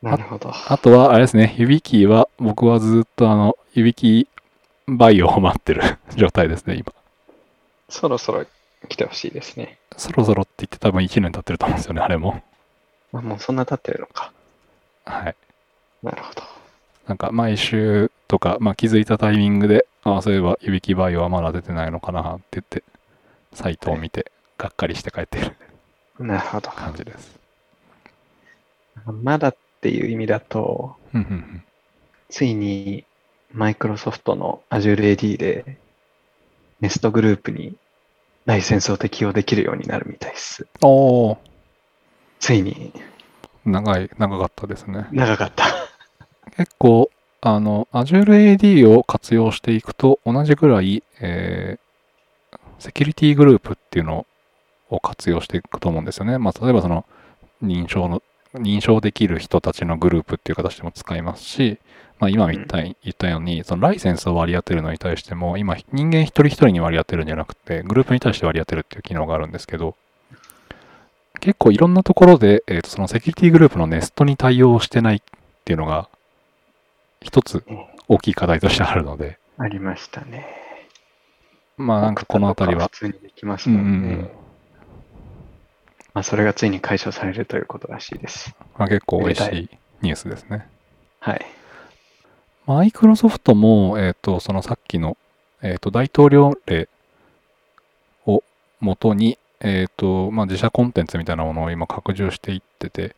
[0.02, 0.50] なるほど。
[0.68, 5.82] あとは、あれですね、指キーは、僕はずっとあの、指キーバイオを待ってる
[6.16, 6.92] 状態ですね、今。
[7.88, 8.46] そろそろ
[8.88, 9.78] 来てほしいですね。
[9.96, 12.42] そろそろって言って多分1年経ってると思うんですよね、あれも。
[13.12, 14.32] あ、もうそんな経ってるのか。
[15.04, 15.36] はい。
[16.02, 16.42] なるほど。
[17.06, 22.84] なんか毎週とか、まあ、気づいたタイミングで、ああ、そういえば、指キバイオはまだ出てないのかなって言って、
[23.52, 25.56] サイトを見て、がっかりして帰っている
[26.18, 26.70] なるほど。
[26.70, 27.38] 感じです。
[29.06, 31.64] まだっていう意味だと、うんうんうん
[32.32, 33.04] ついに
[33.52, 35.78] マイクロソフトの Azure AD で
[36.80, 37.74] Nest グループに
[38.46, 40.66] ライセンスを適用できるようになるみたいです。
[40.80, 41.38] おー、
[42.38, 42.92] ついに
[43.64, 45.08] 長い、長かったですね。
[45.12, 45.64] 長かった。
[46.56, 47.10] 結構、
[47.40, 51.80] あの、Azure AD を活用していくと、同じぐらい、えー、
[52.80, 54.26] セキュリティグループっていうの
[54.88, 56.38] を活用していくと思うんですよね。
[56.38, 57.04] まあ、例えばその、
[57.62, 58.22] 認証の、
[58.54, 61.78] 認証できる人たちのグループっていう形でも使いますし、
[62.18, 69.94] まあ、今みたいに言ったように、そのライセンスを割り当てるのに対しても、今、人間一人一人に割り当てるんじゃなくて、グループに対して割り当てるっていう機能があるんですけど、
[71.40, 75.20] 結構いろんなところで、えー、とそのセキュリティグループのネストに対応してないっ
[75.64, 76.08] ていうのが、
[77.22, 80.69] 一つええ大きい課題としてあるので、ありましたね。
[81.80, 84.08] まあなんかこのあたりは普、通にできますもんね。
[84.08, 84.30] うんうんうん
[86.12, 88.54] まあ、それがついに解消されるということらしいです。
[88.76, 89.68] まあ、結構嬉しめでい
[90.02, 90.66] ニュースですね。
[91.20, 91.46] はい。
[92.66, 95.16] マイクロソフトも、えっ、と、そのさっきの、
[95.62, 96.88] えっ、と、大統領令
[98.26, 98.42] を
[98.80, 103.14] 元に、えっ、と、まあ、自社コンテンツみたいなものを今拡充していってて、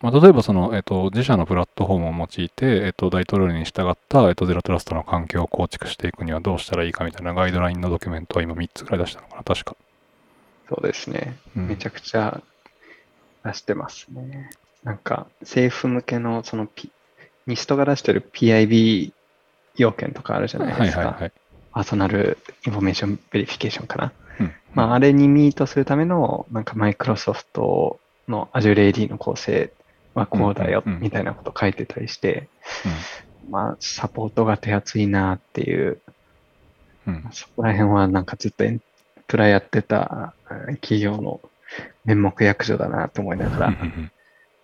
[0.00, 9.76] まあ、例えばその、えっ、と、自社のプラットフォームを用いて、えっ、と、大統領令に従った、えっ、と、ゼロトラストの環境を構築していくにはどうしたらいいかみたいなガイドラインのドキュメントは今3つぐらい出したのかな、確か。
[10.68, 11.36] そうですね。
[11.56, 12.42] うんめちゃくちゃ
[13.44, 14.50] 出してますね。
[14.84, 16.90] なんか、政府向けの、その、P、
[17.46, 19.12] ニストが出してる PIB
[19.76, 20.98] 要件とかあるじゃないですか。
[20.98, 21.32] はいはいはい。
[21.72, 24.12] Personal Information Verification かな。
[24.40, 24.52] うん。
[24.74, 29.72] まあ、あれに meet するための、なんか、マイクロソフトの Azure AD の構成
[30.18, 32.48] はこうだよみたいなこと書いてたりして、
[33.50, 36.00] まあ、サポートが手厚いなっていう、
[37.06, 37.14] うん。
[37.14, 37.28] うん。
[37.32, 38.82] そこら辺はなんかずっとエン
[39.26, 41.40] プラやってたえー企業の
[42.04, 43.76] 面目役所だなと思いながら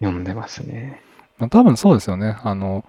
[0.00, 1.02] 読んでますね。
[1.38, 2.36] まあ多分そうですよね。
[2.42, 2.84] あの、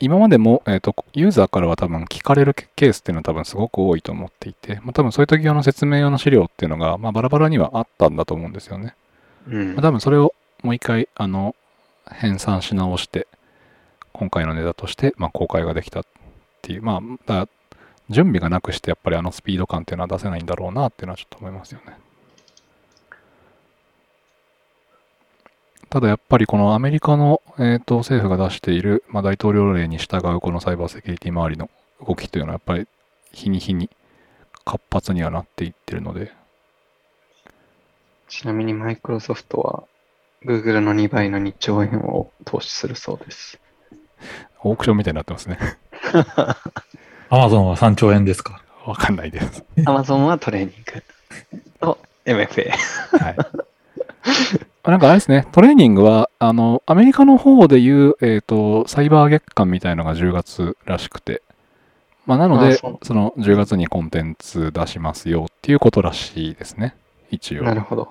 [0.00, 8.94] 今までも、えっ、と、ユーザーからは多分聞かれるケケースっていうのは多分すごく多いと思っていて、まあ多分そういう時用の説明用の資料っていうのが、まあバラバラにはあったんだと思うんですよね。
[9.48, 11.54] うんまあ、多分それをもう一回、あの、
[12.10, 13.26] 編纂し直して、
[14.12, 16.04] 今回のネタとして、まあ公開ができたっ
[16.62, 17.48] ていう、まあ、
[18.10, 21.98] 準備がなくしてやっぱりあのスピード感っていうのは出せないんだろうなっていうのはちょっと思いますよね。
[25.90, 31.70] ただやっぱりこのアメリカの、えー、と政府が出している、まあ、大統領令に従うこのサイバーセキュリティ周りの
[32.06, 32.86] 動きというのはやっぱり
[33.32, 33.88] 日に日に
[34.66, 36.32] 活発にはなっていってるので、
[38.28, 39.84] ちなみにマイクロソフトは
[40.44, 43.58] Google の2倍の2兆円を投資するそうです。
[44.62, 45.58] オークションみたいになってますね。
[47.30, 48.62] アマゾンは3兆円ですか？
[48.88, 49.64] わかんないです。
[49.76, 51.02] Amazon はトレーニング
[51.78, 52.70] と MFA。
[53.18, 53.36] はい。
[54.90, 61.42] なんかあれですね、トレーニングは、あの、アメリカの方でいう、えっ、と、サイバー月間みたいのが10月らしくて、
[62.24, 66.94] まあ、なので、あそうその10月にコンテンツ出しますよっていうことらしいですね、
[67.30, 67.64] 一応。
[67.64, 68.08] なるほど。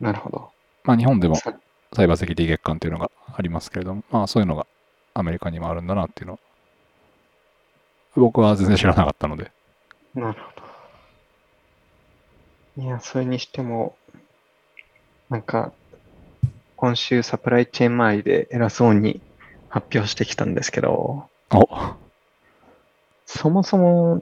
[0.00, 0.50] なるほど。
[0.84, 1.54] まあ、日本でもさ
[1.94, 4.66] サイバーセキュリティ月間っていうのがありますけれども、まあ、そういうのが
[5.14, 6.38] アメリカにもあるんだなっていうのを、
[8.16, 9.52] 僕は全然知らなかったので、
[10.14, 10.50] なるほ
[12.76, 12.82] ど。
[12.82, 13.96] いや、それにしても、
[15.30, 15.72] なんか、
[16.76, 19.20] 今週サプライチェーン周りで偉そうに
[19.68, 21.68] 発表してきたんですけど、お
[23.26, 24.20] そもそも、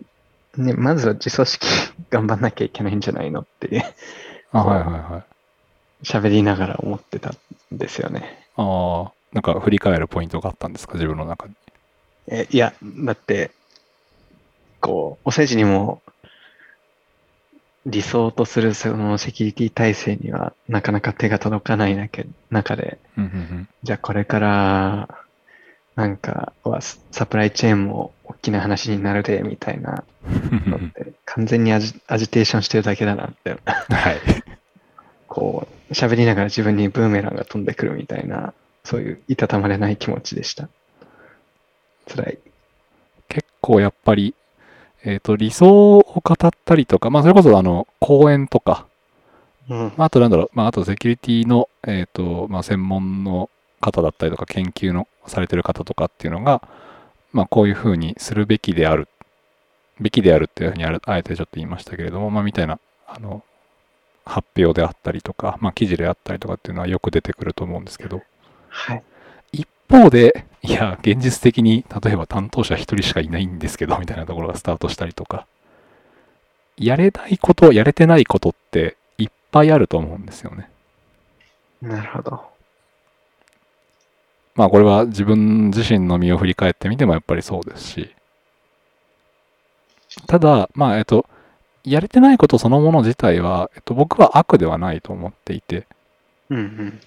[0.56, 1.66] ね、まずは自組織
[2.10, 3.94] 頑張んなきゃいけないんじゃないのって、
[4.52, 5.31] あ、はいはいはい。
[6.02, 7.36] 喋りながら思ってたん
[7.72, 8.46] ですよね。
[8.56, 11.54] ああ、なんか振り返るポイントがあったんですか、自分の中に。
[12.28, 13.50] え、いや、だって、
[14.80, 16.02] こう、お世辞にも、
[17.84, 25.08] 理想とするそのセキュリティ体制にはなかなか手が届かないなけ中で、うんうんじゃあこれから、
[25.96, 30.04] なんかはサプライチェーンも大きな話になるで、みたいな
[30.66, 34.20] のって、完全にアジアジテーションしてるだけだなって、はい。
[35.32, 38.52] こう、喋りながら自分にブーメランが飛んでくるみたいな、
[38.84, 40.68] そういういたたまれない気持ちでした。
[42.06, 42.38] 辛い。
[43.30, 44.34] 結構やっぱり、
[45.04, 48.86] えっ、と、理想を語ったりとか、まあ、それこそ、あの、講演とか、
[49.70, 49.78] うん。
[49.96, 53.48] まあ、あとなんだろう、まあ、あとセキュリティの、えっ、と、まあ、専門の
[53.80, 56.60] 方だったりとか、研究のされてる方とかっていうのが、
[57.32, 59.08] まあ、こういうふうにするべきである、
[59.98, 63.42] べきであるっていうふうにあるあえてちょっと言いましたけれども、まあ、みたいな、あの、
[64.24, 68.22] 発表であったりとか、まあ、記事であったりとかっていうのはよく出てくると思うんですけど、
[68.68, 69.02] はい。
[69.52, 75.46] 一方で、いや、現実的に、例えば担当者一人しかいないんですけど、みたいなところがスタートしたりとか、
[76.76, 80.70] やれないこと、やれてないことっていっぱいあると思うんですよね。
[81.80, 82.52] なるほど。
[84.54, 88.14] まあこれは自分自身の身を振り返ってみてもやっぱりそうですし、
[90.26, 91.26] ただ、まあえっと、
[91.84, 95.86] やれてないことそのもの自体は、えっと、僕は悪ではないと思っていて、
[96.50, 97.00] うんうん。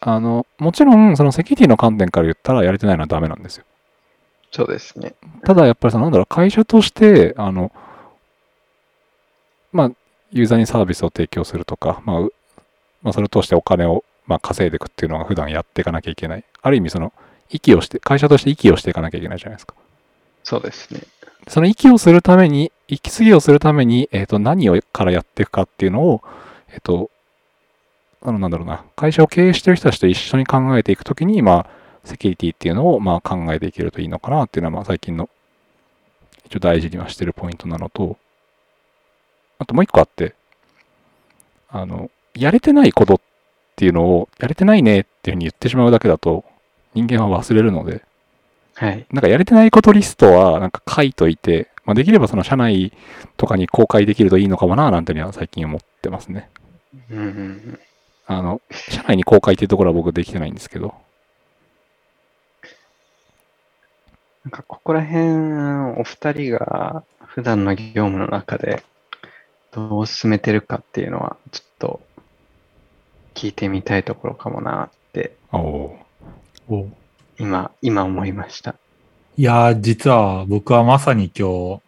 [0.00, 3.64] あの、もちろん、そのセキュリティの観点から言ったらやれてないのはダメなんですよ。
[4.50, 5.14] そうですね。
[5.44, 7.72] ただやっぱりそのなんだろう、会社として、あの、
[9.72, 9.90] まあ、
[10.32, 12.32] ユーザーにサービスを提供するとか、まあ、う
[13.02, 16.44] まあ、それを通してお金を、まあ、稼いでいくっていうのが普段やっていかなきゃいけない。
[16.62, 17.12] ある意味その、
[17.50, 19.74] 息をして、会社として息をしていかなきゃいけないじゃないですか。
[20.44, 21.00] そうですね。
[21.48, 26.22] その息をするために、息継ぎをするために、えっ、と、何をからやっていくかっていうのを、
[26.72, 27.10] えっ、と、
[28.22, 31.66] あの、なんだろうな、会社を経営してる人たちと一緒に考えていくときに、まあ、
[32.04, 35.28] セキュリティっていうのを、まあ、考えていけるといいのかなっていうのは、まあ、最近の、
[36.46, 38.16] 一応大事にはしてるポイントなのと、
[39.58, 40.34] あともう一個あって、
[41.68, 43.20] あの、やれてないことっ
[43.76, 46.44] ていうのを、やれてないねっていうふうに言ってしまうだけだと、
[46.94, 48.02] 人間は忘れるので、
[48.74, 49.06] はい。
[49.12, 52.92] なんかやれてないことリストはなんか書いといて、まあ、できればその社内
[53.36, 56.48] とかに公開できるといいのかもななんていうのは最近思ってますね。
[57.10, 57.80] うんうんうん。
[58.26, 60.94] あの、社内に公開っていうところは僕できてないんですけど。
[64.44, 68.82] なんかここら辺、お二人が普段の業務の中で
[69.70, 72.00] どう進めてるかっていうのは、ちょっと
[73.34, 75.98] 聞いてみたいところかもなって、おお
[76.68, 76.88] お
[77.42, 78.76] 今、今思いました。
[79.36, 81.82] いやー、実は僕はまさに今日、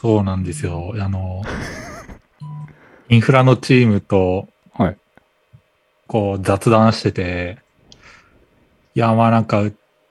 [0.00, 0.94] そうなんですよ。
[0.98, 1.42] あの、
[3.08, 4.96] インフラのチームと、はい
[6.06, 7.58] こう雑談してて、
[8.94, 9.64] いや、まあなんか、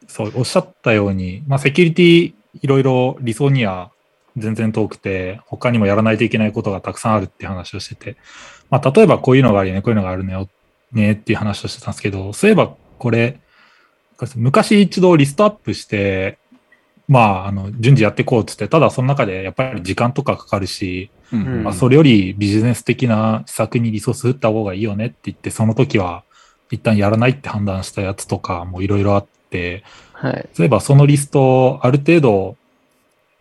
[0.07, 3.91] そう、おっしゃったように、まあセキュリティいろいろ理想には
[4.35, 8.17] 全然遠くて、他にもやらないといけないことがたくさんあるって話をしてて、
[8.69, 10.49] まあ例えばこういうのがあるよね、こういうのがあるのよ、
[10.91, 13.39] ねっていう話をしてたんですけど、そういえばこれ、
[14.35, 16.37] 昔一度リストアップして、
[17.07, 26.23] まあ、あの、順次やっていこうっつって、ただその中でやっぱり時間とかかかるし、うんうんまあ、それよりビジネス的な施策にリソース振った方がいいよねって言って、その時は
[26.71, 30.49] 一旦やらないって判断したやつとかもいろいろあって、はい。
[30.53, 32.57] そういえばそのリスト、ある程度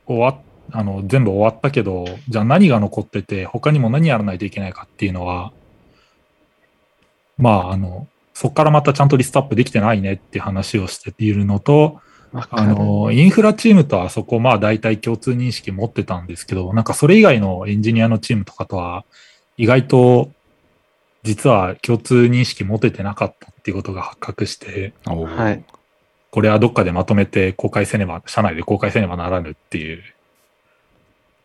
[0.06, 0.36] 終わっ
[0.72, 5.52] あの、全部終わったけど、じゃあ何が残ってて、他にも何やらないといけないかっていうのは、
[7.36, 12.00] まあ、あの、そこからまたちゃんとリストアップできてないねっていう話をしているのと、
[12.32, 12.64] あ。
[12.66, 19.04] の、インフラチームとはそこ、まあ大体共通認識持ってたんですけど、なんかそれ以外のエンジニアのチームとかとは、
[19.56, 20.32] 意外と、
[21.22, 25.64] 実は共通認識持ててなかったっていうことが発覚して、はい。
[26.32, 30.02] これはどっかでまとめて公開せねば、社内で公開せねばならぬっていう。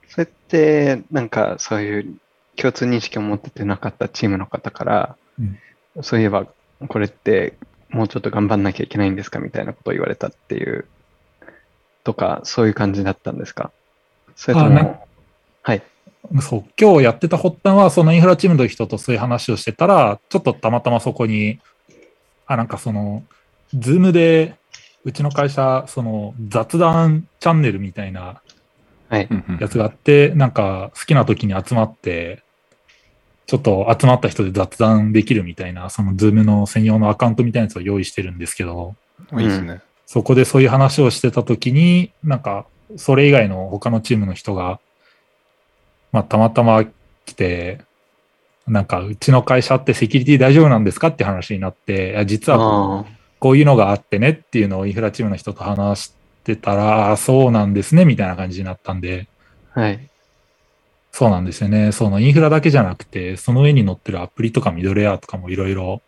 [0.07, 2.15] それって、なんかそういう
[2.55, 5.59] 共通認識を持っててなかったチームの方から、うん
[6.01, 6.47] そういえば
[6.87, 7.57] これって
[7.89, 10.85] もうちょっと頑張んなきゃいけないんですかみたいなことを言われたっていう、
[12.03, 13.71] とか、そういう感じだったんですか？
[14.35, 15.05] それとも、
[15.61, 15.83] はい。
[16.41, 21.59] そう、今日やってた発端は、そのインフラチームの人とそういう話をしてたら、ちょっとたまたまそこに、
[22.45, 23.23] あ、なんかその、
[23.73, 24.55] Zoom で、
[25.03, 28.41] うちの会社、その雑談チャンネルみたいな
[29.59, 32.43] やつがあって、なんか好きな時に集まって、
[33.49, 38.93] ちょっと集まった人で雑談できるみたいな、その Zoom の専用のアカウントみたいなやつを用意してるんですけど、
[39.33, 39.81] いいですね。
[40.05, 44.79] そこでそういう話をしてた時に、なんか、それ以外の他のチームの人が、
[46.11, 46.85] まあ、たまたま
[47.25, 47.81] 来て、
[48.67, 53.05] なんか、うちの会社ってセキュリティ大丈夫なんですかって話になって、いや実はあ
[53.39, 59.27] こういうのがあってねっていうのをインフラチームの人と話してたら、あそうなんですね、みたいな感じになったんで、
[59.73, 60.07] あ、はい。
[61.11, 61.91] そうなんですよね。
[61.91, 66.01] そのインフラだけじゃなくて、その上に乗ってるアプリとかミドルエアとかもいろいろ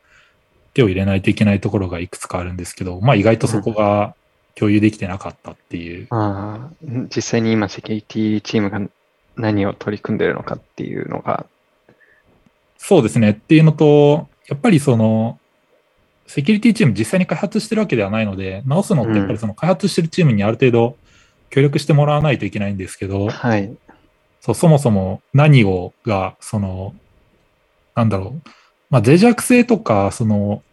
[0.74, 4.16] 手を入れないといけないところがいくつかあるんですけど、まあ意外とそこが
[4.56, 6.08] 共有できてなかったっていう。
[6.12, 8.82] ああ、実際に今セキュリティチームが
[9.36, 11.46] 何を取り組んでるのかっていうのが、
[12.78, 13.32] そうですね。
[13.32, 15.40] っていうのと、やっぱりその、
[16.26, 20.96] セキュリティチーム実際に開発してるわけではないので、直すのってやっぱりその開発してるチームにある程度
[21.50, 23.76] 協力してもらわないといけないんですけど、はい。
[24.42, 26.94] そう、そもそも何をが、その、
[27.96, 28.50] なんだろう、
[28.90, 30.64] まあ、脆弱性とか、その、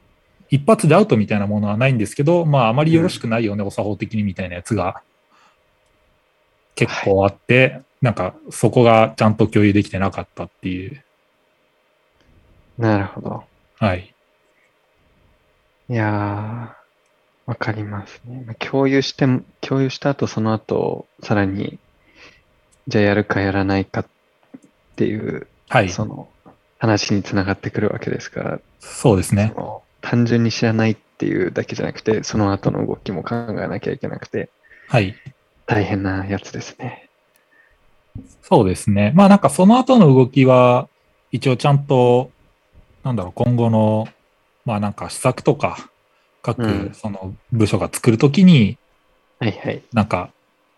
[0.50, 5.02] 一発でアウトみたいなものはないんですけど、まあ、あまりよろしくないよね、お作法的にみたいなやつが
[6.74, 11.04] 結構あって、なんか、そこがちゃんと共有できてなかったっていう。
[12.78, 13.44] なるほど。
[13.78, 14.14] はい。
[15.90, 18.44] いやー、わかりますね。
[18.46, 21.78] まあ共有しても、共有した後、その後、さらに、
[22.88, 24.06] じゃあやるかやらないかっ
[24.96, 25.90] ていう、はい。
[25.90, 26.28] その
[26.78, 29.52] 話につながってくるわけですから、そうですね
[30.00, 34.48] 単純に知らないっていうだけじゃなくて、その後の動きも考えなきゃいけなくて、
[34.88, 35.14] はい。
[35.66, 37.10] 大変なやつですね。
[38.42, 39.12] そうですね。
[39.14, 40.88] まあなんかその後の動きは、
[41.30, 42.30] 一応ちゃんと、
[43.04, 44.08] なんだろう、今後の、
[44.64, 45.88] まあなんか施策とか、う
[46.42, 48.78] 各んその部署が作るときに、
[49.40, 49.82] はいはい。
[49.92, 50.30] なんか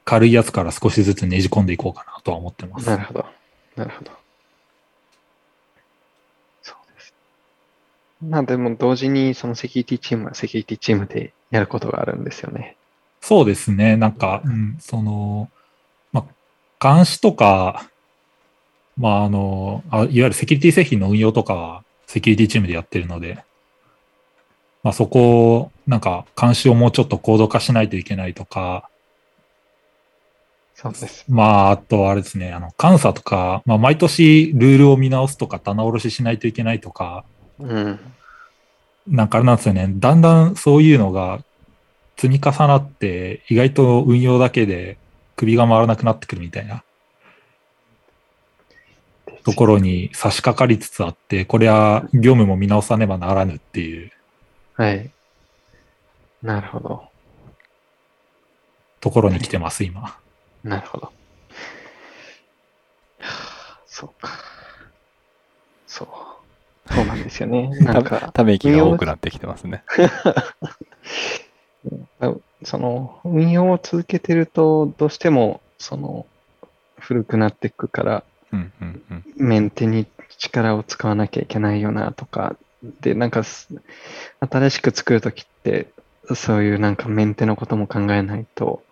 [0.05, 2.87] 軽いやつから少しずつねじ込んでいこうかなとは思ってます。
[2.87, 3.25] なるほど。
[3.77, 4.11] なるほど。
[6.63, 7.15] そうです。
[8.23, 12.77] まあでも同時にそのセキュリティチームはセキュリティチームでやることがあるんですよね。
[13.21, 13.97] そうですね。
[13.97, 15.51] なんか、うん、その、
[16.13, 16.27] ま
[16.81, 17.89] あ、監視とか、
[18.97, 23.45] まあ、あの、あいわゆるセキュリティ製品の運用とかは、セキュリティチームでやってるので、
[24.83, 28.90] まあ、そこを、なんか、監視をもうちょっと高度化しないといけないとか、
[30.83, 31.27] そうです。
[31.29, 37.27] まあ、あとあれですね、あの、監査とか、まあ、毎年ルールを見直すとか、棚卸ししないといけないとか、
[37.59, 38.01] うん。
[39.07, 41.45] なんかあれなんですよね、だんだんそういうのが
[42.17, 44.97] 積み重なって、意外と運用だけで
[45.37, 46.83] 首が回らなくなってくるみたいな
[49.45, 54.11] ところに差し掛かりつつあって、これは業務も見直さねばならぬっていう
[54.77, 55.11] はい。
[56.43, 57.05] なるほど。
[59.03, 60.19] ところに来てます、今。
[60.63, 61.07] なるほど。
[61.07, 61.13] は
[63.21, 64.31] あそうか。
[65.87, 66.09] そう。
[66.93, 67.69] そうなんですよね。
[67.81, 69.85] なんか、ため息が多くなってきてますね。
[72.63, 76.27] その、運用を続けてると、どうしても、その、
[76.99, 79.25] 古くなっていくから、うんうんうん。
[79.37, 80.07] メンテに
[80.39, 82.57] 力を使わなきゃいけないよなとか、
[83.01, 83.69] で、なんかす、
[84.41, 85.89] 新しく作るときって、
[86.35, 88.83] そういうなんかメンテのことも考えないと、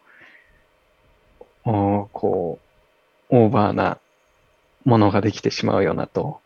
[1.71, 2.59] おこ
[3.31, 3.99] う、オーバーな
[4.85, 6.41] ものができてしまうよなと。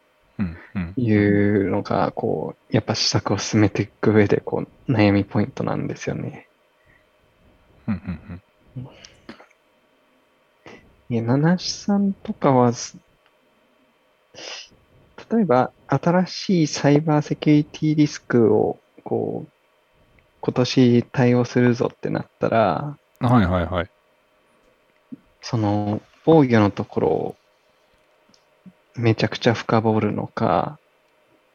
[0.97, 6.49] いうのが、こう、やっぱ施策を進めていく上で、こう、悩みポイントなんですよね。
[7.87, 8.43] うんうん
[8.77, 8.89] うん。
[11.09, 12.99] いや、七七さんとかはす、
[15.31, 19.53] 例えば、新しいサイバーセキュリティリスクを、こう、
[20.41, 23.91] 今年対応するぞってなったら、はいはいはい。
[25.43, 27.37] その、防御のところを、
[28.95, 30.79] めちゃくちゃ深掘るのか、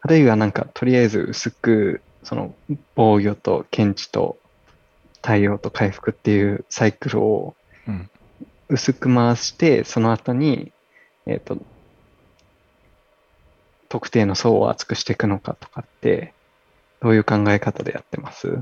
[0.02, 2.54] あるいはなんか、とりあえず薄く、その、
[2.96, 4.38] 防御と検知と
[5.22, 7.56] 対応と回復っていうサイクルを
[7.88, 8.10] うん。
[8.70, 10.74] 薄く回して、その後に、
[11.26, 11.58] えっ、と、
[13.88, 16.34] 特定の層を厚くしていくのかとかって、
[17.00, 18.60] どういう考え方でやってます？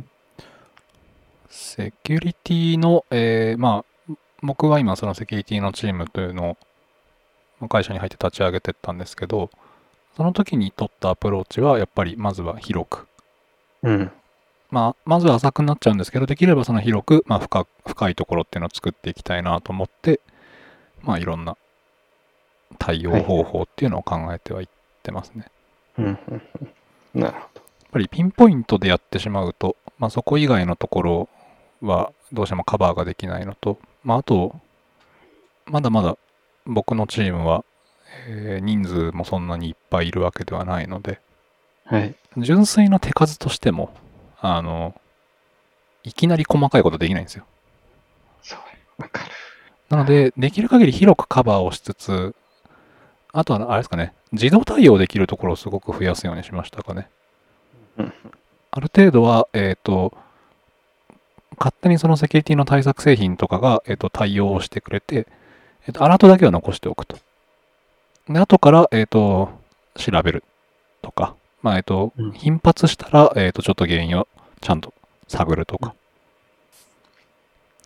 [1.50, 3.86] セキュリティの、えーまあ、
[4.46, 6.58] 僕は今そのセキュリティのチームというのを
[7.60, 9.50] まあ会社に入って立ち上げてったんですけど、
[10.16, 13.08] その時に取ったアプローチはやっぱりまずは広く。
[13.84, 14.12] うん。
[14.72, 20.20] まあ、まずは浅くなっちゃうんですけど、できればその広く、まあ深く、深いところっていうのを作っていきたいなと思って、
[21.04, 21.56] まあいろんな
[22.80, 24.68] 対応方法っていうのを考えてはいっ
[25.04, 25.46] てますね。
[25.98, 26.06] うん。
[26.06, 26.42] うんうん
[27.16, 31.30] なるほやっぱりピンポイントでやってしまうと、まあ、そこ以外のところ
[31.86, 34.60] はどうしてもカバーができないのと、まあ、あと、
[35.66, 36.18] まだまだ
[36.66, 37.64] 僕のチームは、
[38.28, 41.20] えー人数もそんなにいっぱいいるわけではないので、
[41.90, 41.98] ど。
[41.98, 42.16] はい。
[42.38, 43.94] 純粋な手数としても、
[44.40, 45.00] あの、
[46.04, 47.46] いきなり細かいことできないんですよ。
[48.42, 48.56] そ
[49.00, 49.32] う、わかる。
[49.90, 52.36] なので、できる限り広くカバーをしつつ、
[53.32, 57.10] あとは、あれですかね、自動対応できるところをすごく増やすようにしましたかね。
[57.98, 58.14] うん
[58.76, 60.12] ある程度は、えっ、と、
[61.58, 65.28] 勝手にそのセキュリティの対策製品とかが、えっ、と、対応をしてくれて、
[65.88, 67.18] えっ、と、アラートだけは残しておくと。
[68.28, 69.50] で、後から、えっ、と、
[69.96, 70.44] 調べる
[71.02, 74.28] とか、まあ、えっ、と、うん頻発したら、えっ、と、ちょっと原因を
[74.62, 74.94] ちゃんと
[75.28, 75.96] 探るとか。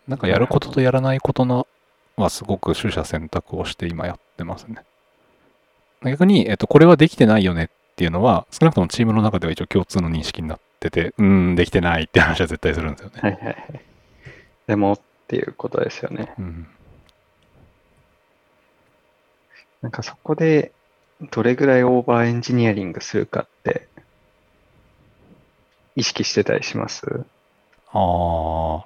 [0.08, 1.68] なんかやることとやらないことの
[2.16, 4.84] はすごく取捨選択をして今やってますね。
[6.04, 7.70] 逆に、えっ、と、これはできてないよね
[8.00, 13.20] っていうのは、少なくともチームの中では一応共通の認識になってて、うーん、できてないって話は絶対するんですよね。
[13.22, 13.58] はいはいはい。
[14.68, 16.34] でもっていうことですよね。
[16.40, 16.68] うん。
[19.82, 20.72] なんかそこで
[21.30, 23.90] どれぐらいオーバーエンジニアリングするかって
[25.98, 27.26] 意識してたりします？
[27.92, 28.86] あ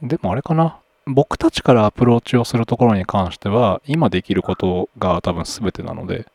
[0.00, 0.78] でもあれかな。
[1.04, 6.26] 僕たちからアプローチをするところに関しては、今できることが多分全てなので、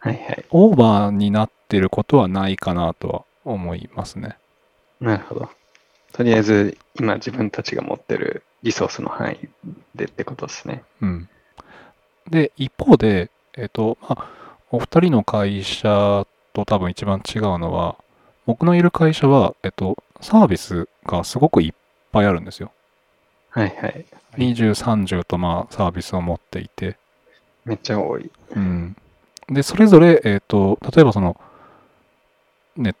[0.00, 0.44] はいはい。
[0.50, 4.36] オーバーになってることはないかなとは思いますね。
[5.00, 5.50] なるほど。
[6.12, 9.48] とりあえず今自分たちが持ってるリソースの範囲
[9.94, 10.82] でってことですね。
[11.00, 11.28] うん。
[12.28, 14.28] で、一方で、えっ、と、まあ、
[14.70, 17.96] お二人の会社と多分一番違うのは、
[18.46, 21.72] 僕のいる会社は、えっ、と、サービスがすごくいっ
[22.12, 22.72] ぱいあるんですよ。
[23.50, 24.06] はいはい。
[24.36, 26.96] 20、30とまあサービスを持っていて、
[27.64, 28.30] めっちゃ多い。
[28.54, 28.96] うん。
[29.50, 31.38] で、それぞれ、えっ、と、例えばその、
[32.76, 32.94] ね、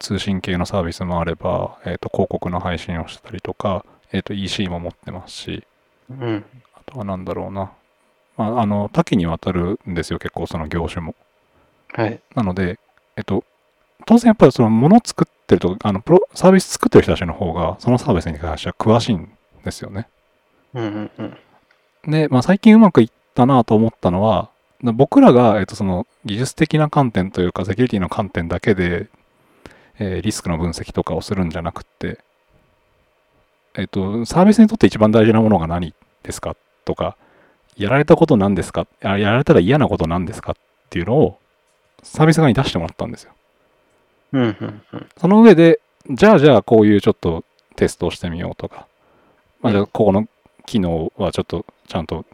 [0.00, 5.64] 通信系のサービスもあれば、えっ、と、広告の配信をしたりとか、えっ、と、EC も持ってますし、
[6.10, 6.44] うん。
[6.74, 7.72] あとはなんだろうな。
[8.36, 11.14] まあ、あの、多岐にわたるんですよ、結構その業種も。
[11.94, 12.20] はい。
[12.34, 12.78] なので、
[13.16, 13.44] えっと、
[14.06, 19.30] 当然やっぱりそのものを作ってると、あの、プロ、サービス作ってる人たちの方が、そのサービスに関しては詳しいん
[19.64, 20.08] ですよね。
[20.74, 21.10] うんうん
[22.04, 22.10] うん。
[22.10, 24.50] で、まあ、最近うまくいったなと思ったのは、
[24.82, 29.08] 僕らが、えっと、その技術的な観点というか、セキュリティの観点だけで、
[29.98, 32.18] えーリスクの分析とかをするんじゃなくて、
[33.74, 36.56] えっと、サービスにとって一番大事なものが何ですか？
[36.84, 37.16] とか、
[37.76, 38.86] やられたこと何ですか？
[39.02, 40.52] あやられたら嫌なこと何ですか？
[40.52, 40.54] っ
[40.90, 41.38] ていうのを、
[42.02, 43.32] サービス側に出してもらったんですよ。
[44.32, 45.06] うん、うん、うん。
[45.16, 47.44] その上で、じゃあじゃあこういうちょっと
[47.76, 48.86] テストをしてみようとか、
[49.60, 50.28] まあじゃあここの
[50.66, 52.24] 機能はちょっとちゃんと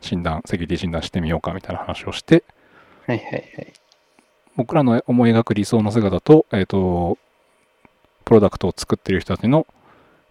[0.00, 2.44] 診断、セキュリティ診断してみようかみたいな話をして、
[3.06, 3.72] はいはいはい。
[4.56, 7.18] 僕らの思い描く理想の姿と、えっ、と、
[8.24, 9.66] プロダクトを作っている人たちの、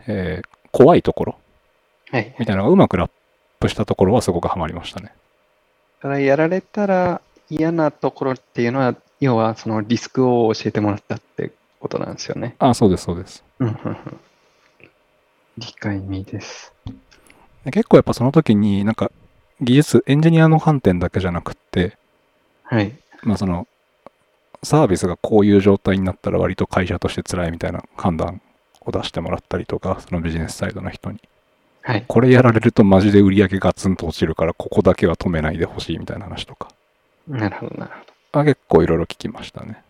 [0.08, 1.36] えー怖いところ
[2.12, 2.36] はい。
[2.40, 3.12] みたいなのがうまくラッ
[3.60, 5.14] プしたところはすごくハマりましたね。
[6.02, 12.56] ただやられたら嫌なところっていうのは、要はそのリスクを教えてもらったってことなんですよね。
[12.58, 13.44] あ、そうです、そうです。
[13.60, 13.98] うん、うん、うん。
[15.58, 16.74] 理解味です。
[17.66, 19.12] で結構やっぱその時になんか
[19.62, 21.98] 技術、エンジニアの観点だけじゃなくって、
[22.64, 22.94] はい。
[23.24, 23.68] まあその、
[24.64, 28.42] サービスがこういう状態になったら割と会社として辛いみたいな判断
[28.82, 31.20] を出してもらったりとか、そのビジネスサイドの人に。
[31.82, 32.06] はい。
[32.08, 36.70] これやられるとマジで売り上げガツンと落ちるから、ここだけは止めないでほしいみたいな話とか。
[37.28, 38.00] なるほど、なるほ
[38.34, 38.42] ど。
[38.42, 39.82] あ結構いろいろ聞きましたね。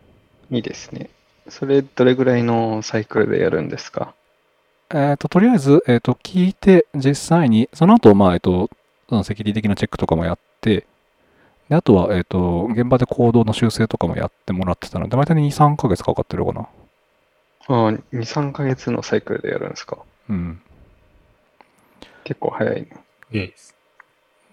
[0.51, 1.09] いいですね。
[1.47, 4.13] それ、どれぐらいのサイクルでやるんですか？
[4.93, 8.69] えっ、と、とりあえず、えっ、と、聞いて、実際に、その後、まあ、えっ、と、
[9.09, 10.85] そのセキュリティ的なチェックとかもやって、
[11.67, 16.61] であとは、えっ、と、現場で行動の修正とかもやってもらってたので、大体2、3ヶ月かかってるかな。
[16.61, 16.67] あ
[17.67, 19.97] あ、2、3ヶ月のサイクルでやるんですか？
[20.29, 20.61] うん。
[22.23, 22.89] 結構早いね。
[23.31, 23.75] イエイです。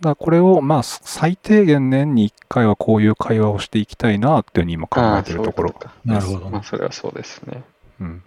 [0.01, 5.75] だからこれを、まあ、最低限年に1回はこういう会話をしていきたいなっていうふうに今考えてるところ。
[6.05, 6.63] なるほどねまあ、。
[6.63, 7.63] それはそうですね。
[8.01, 8.23] うん。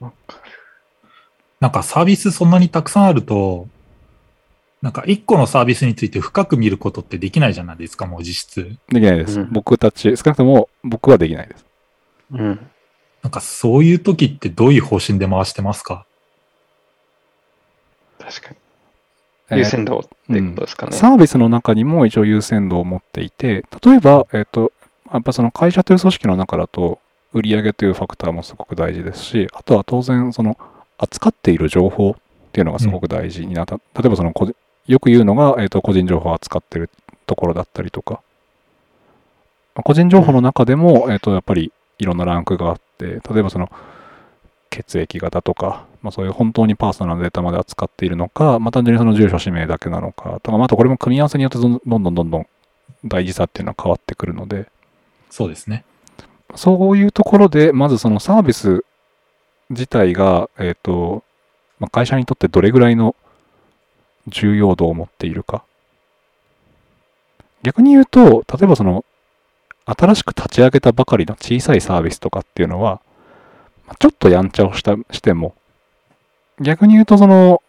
[0.00, 0.42] わかる。
[1.60, 3.68] なんかサービスそんなにたくさんあると、
[4.80, 8.76] なんか一個のサービスについて深く見ることってできないじゃないですか、もう実質。
[8.88, 9.40] できないです。
[9.40, 11.64] うん僕たち、少なくとも僕はできないです。
[12.32, 12.70] うん。
[13.22, 16.06] なんかそういう時ってどういう方針で回してますか？
[18.18, 18.54] 確か
[19.50, 19.60] えーに。
[19.60, 20.08] 優先度って
[20.40, 20.92] ことですかね。
[20.92, 24.72] サービスの中にも一応優先度を持っていて、例えば、えっ、と、
[25.12, 27.00] やっぱその会社という組織の中だと、
[27.32, 30.56] 売上というファクターもすごく大事ですし、あとは当然、その、
[30.98, 32.14] 扱っている情報っ
[32.52, 33.76] ていうのがすごく大事になった。
[33.76, 34.54] 例えばその個人、
[34.88, 36.90] よく言うのが、えっ、と、個人情報を扱ってる
[37.26, 38.20] ところだったりとか、
[39.84, 43.70] 個人情報の中でも、えっ、と、やっぱりいろんなランクがあって、例えばその、
[44.70, 52.46] 血液型とか、まあ、そういう本当にパーソナルなデータまで扱っているのか、まあ、単純にその住所、氏名だけなのかとか、まあ、あとこれも組み合わせによってどんどんどんどん
[53.04, 54.68] 大事さっていうのは変わってくるので、
[55.30, 55.84] そうですね。
[56.54, 58.84] そういうところで、まずそのサービス
[59.70, 61.22] 自体が、えっ、と、
[61.78, 63.14] まあ、会社にとってどれぐらいの
[64.28, 65.64] 重要度を持っているか。
[67.62, 69.04] 逆に言うと、例えばその、
[69.84, 73.00] 新しく立ち上げたばかりの小さいサービスとかっていうのは、
[73.86, 75.54] まあちょっとやんちゃをしたしても、
[76.60, 77.62] 逆に言うとその、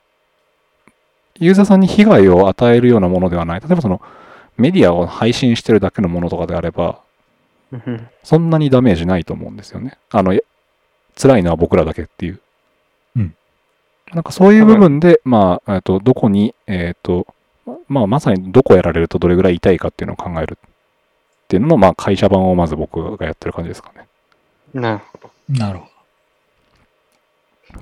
[1.35, 3.61] ユーザーさんに被害を与えるようなものではない。
[3.61, 4.01] 例えばその、
[4.57, 7.01] メディアを配信してるだけのものとかであれば、
[7.71, 9.97] うんそんなにダメージないと思うんですよね。
[10.09, 10.41] あの、や
[11.19, 12.41] 辛いのは僕らだけっていう。
[14.09, 14.15] うん。
[14.15, 17.27] なんかそういう部分で、まあ、えっと、どこに、えっと、
[17.87, 20.69] まあ、まさにどこやられるとどれぐらい痛いかっていうのを考えるっ
[21.47, 24.07] ていうのの、まあ、会社版をまず僕がやってる感じですかね。
[24.73, 25.31] なるほど。
[25.49, 25.85] なるほ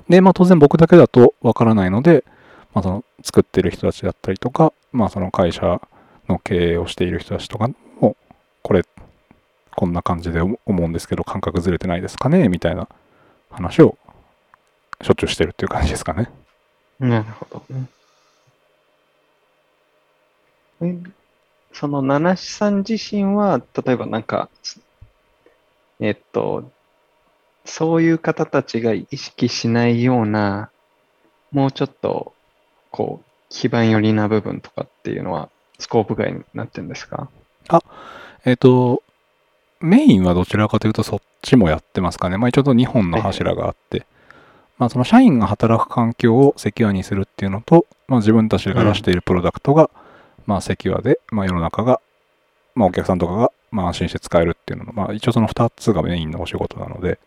[0.08, 2.24] で、まあ、当然僕だけだとわからないので、
[2.74, 5.80] まあ、その、作ってる人たちだったりとか、まあ、その会社
[6.28, 7.68] の経営をしている人たちとか
[8.00, 8.16] も、
[8.62, 8.84] これ、
[9.74, 12.88] こんな感じで思うんですけど、感覚ずれてないですかねみたいな
[13.50, 13.96] 話を
[15.02, 16.30] しょっちゅうしてるっていう感じですかね。
[16.98, 17.86] なるほどね。
[20.80, 20.98] え
[21.72, 24.48] その七七さん自身は、例えばなんか、
[26.00, 26.70] えっと、
[27.64, 30.70] そういう方たちが意識しないような、
[31.52, 32.32] もうちょっと、
[32.90, 37.28] こう、基盤寄りな部分とかっていうのは、スコープ外になってるんですか？
[38.44, 39.02] えっ、と、
[39.80, 42.36] メインはどちらかというとそっちもやってますかね。
[42.36, 44.06] まあ一応2本の柱があって、
[44.78, 49.90] まあその社員が働く環境をセキュアにするっていうのと、まあ自分たちが出しているプロダクトが、
[50.46, 52.00] まあセキュアで、まあ世の中が、
[52.74, 57.18] まあお客さんとかが、まあ安心して使えるっていうのの、まあ一応その2つがメインのお仕事なので、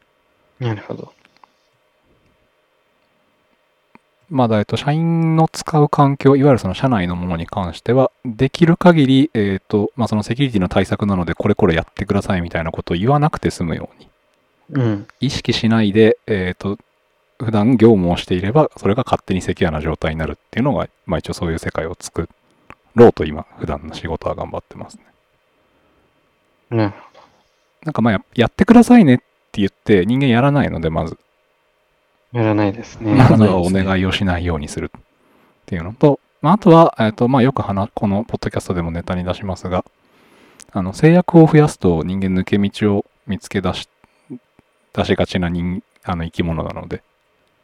[0.60, 1.12] なるほど。
[4.30, 13.90] まだ、えっと、社員の使う環境、いわゆるその社内のものに関しては、できる限り、えっ、と、まあ、そのセキュリティの対策なので、これこれやってくださいみたいなことを言わなくて済むよ
[14.72, 15.08] うに、うん。
[15.20, 16.78] 意識しないで、えっ、と、
[17.44, 22.30] 普段業務をしていれば、それが勝手にセキュアな状態になるっていうのが、まあ一応そういう世界を作
[22.96, 25.04] ろうと今、普段の仕事は頑張ってますね。
[26.70, 26.94] なる
[27.84, 29.24] なんかまあややってくださいねって
[29.54, 31.18] 言って人間やらないので、まず。
[32.32, 33.14] やらないですね。
[33.16, 35.02] まずはお願いをしないようにするっ
[35.66, 39.84] ていうのと、まあ、あとは、えっ、と、まあよく話、このポッドキャストでもネタに出しますが、
[40.72, 43.90] あの、制約を増やすと人間抜け道を見つけ出し、
[44.94, 47.04] 出しがちな人、あの生き物なので、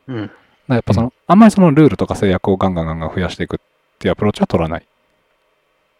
[0.07, 0.31] うん。
[0.67, 3.59] やっぱその、あんまりそのルールとか制約をガンガンガンガン増やしていくっ
[3.99, 4.85] ていうアプローチは取らない。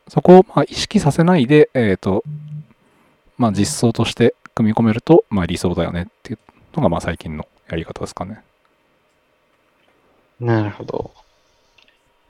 [0.08, 2.24] そこをまあ意識させないで、えっ、と、
[3.38, 6.39] まあ実装として組み込めると、まあ理想だよねっていう
[6.76, 8.41] のがまあ最近のやり方ですかね。
[10.39, 11.12] なるほど。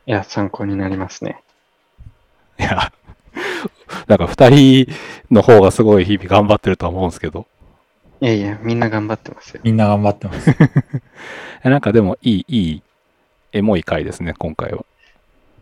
[0.05, 1.43] いや、参考になりますね。
[2.59, 2.91] いや、
[4.07, 4.87] なんか二人
[5.29, 7.45] の方がすごい日々頑張ってるとは思うんですけど、
[8.21, 9.61] いやいや、みんな頑張ってますよ。
[9.63, 10.51] みんな頑張ってます。
[11.63, 12.83] えなんかでもいい、いい、
[13.51, 14.85] エモい回ですね、今回は。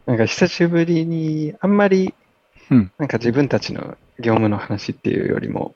[0.06, 2.14] なんか久しぶりに、あんまり
[2.70, 5.76] うん、なんか自分たちの業務の話っていうよりも、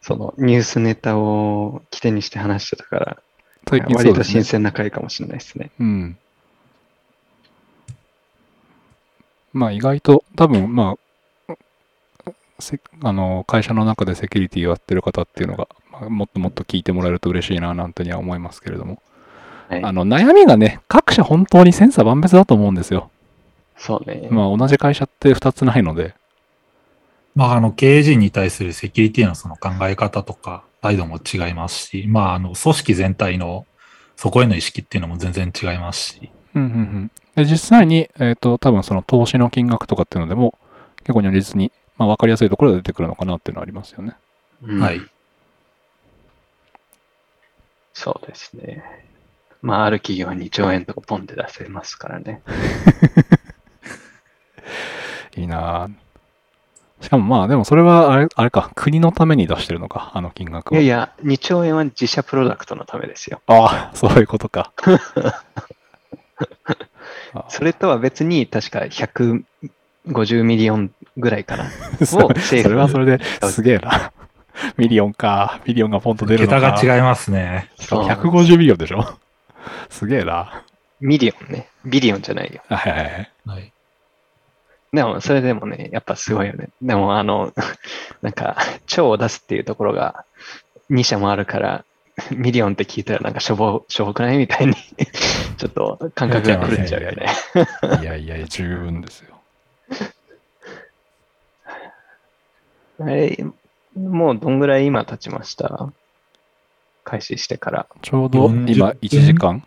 [0.00, 3.22] そのニュースネタを起点にして話してたから、
[3.68, 4.44] 最近そ割と新。
[4.44, 5.70] 鮮な回かもしれないですね。
[5.80, 6.18] うん。
[9.52, 10.96] まあ意外と、多分ま
[11.48, 11.54] あ、
[12.58, 19.02] せあの会社の中でセキュリティをやってる方っていうのが、まあ、もっともっと聞いてもらえると嬉しいななんてには思いますけれども、
[19.68, 19.84] はい。
[19.84, 23.10] あの悩みがね、各社本当に千差万別だと思うんですよ。
[23.76, 24.28] そうね。
[24.30, 26.14] まあ同じ会社って2つないので、
[27.36, 33.66] まあ、あの、経営陣に対するセキュリティのその考え方とか、態度も違いますし、まあ、あの、組織全体の
[34.16, 37.10] そこへの意識っていうのも全然違いますし、うんうんうん。
[37.34, 40.58] で、実際に、えっ、と、多分その投資の金額とかっていうのでも、
[41.00, 44.16] 結構如実に、まあ分かりやすいところで出てくるのかなっていうのはありますよね。
[44.62, 45.00] うんはい。
[47.96, 48.84] そうですね。
[49.62, 52.42] まあ、ある企業は2兆円とかポンって出せますからね。
[55.34, 55.92] いいなぁ
[57.00, 60.80] しかもまあ、でもそれはあれ、あれか、国のために出してるのか、あの金額は。
[60.80, 63.40] いやいや、2兆円は自社プロダクトのためですよ。
[63.46, 64.74] ああ、そういうことか。
[67.32, 71.70] あそれとは別に、確か150 million ぐらいかな。
[72.04, 74.12] そを政府それはそれですげえな。
[74.76, 75.60] million か。
[75.66, 76.72] million がポンと出るのか。
[76.72, 77.70] 桁が違いますね。
[77.78, 79.04] しかもそう150 million でしょ
[79.90, 80.62] すげえな。
[81.00, 81.68] million ね。
[81.84, 82.62] billion じゃないよ。
[82.68, 83.30] はいはいはい。
[83.46, 83.72] はい。
[84.92, 86.70] でも、それでもね、やっぱすごいよね。
[86.80, 87.52] でも、あの、
[88.22, 90.24] なんか、超を出すっていうところが
[90.90, 91.84] 2社もあるから、
[92.30, 97.26] million って聞いたらなんかしょぼ、しょぼくないみたいに、ちょっと感覚が狂っちゃうよね。
[98.00, 99.36] いやいやいや、十分ですよ。
[102.98, 103.36] あれ、
[103.96, 105.92] もうどんぐらい今経ちました？
[107.04, 109.64] 開始してからちょうど40今1時間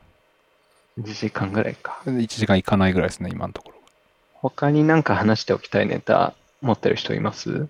[0.99, 2.01] 1時間ぐらいか。
[2.05, 3.75] ?1 時間いかないぐらいですね、今のところ。
[4.33, 7.69] 他になんか話しておきたいネタ持ってる人います？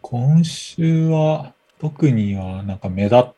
[0.00, 3.32] 今週は、特にはなんか目立っ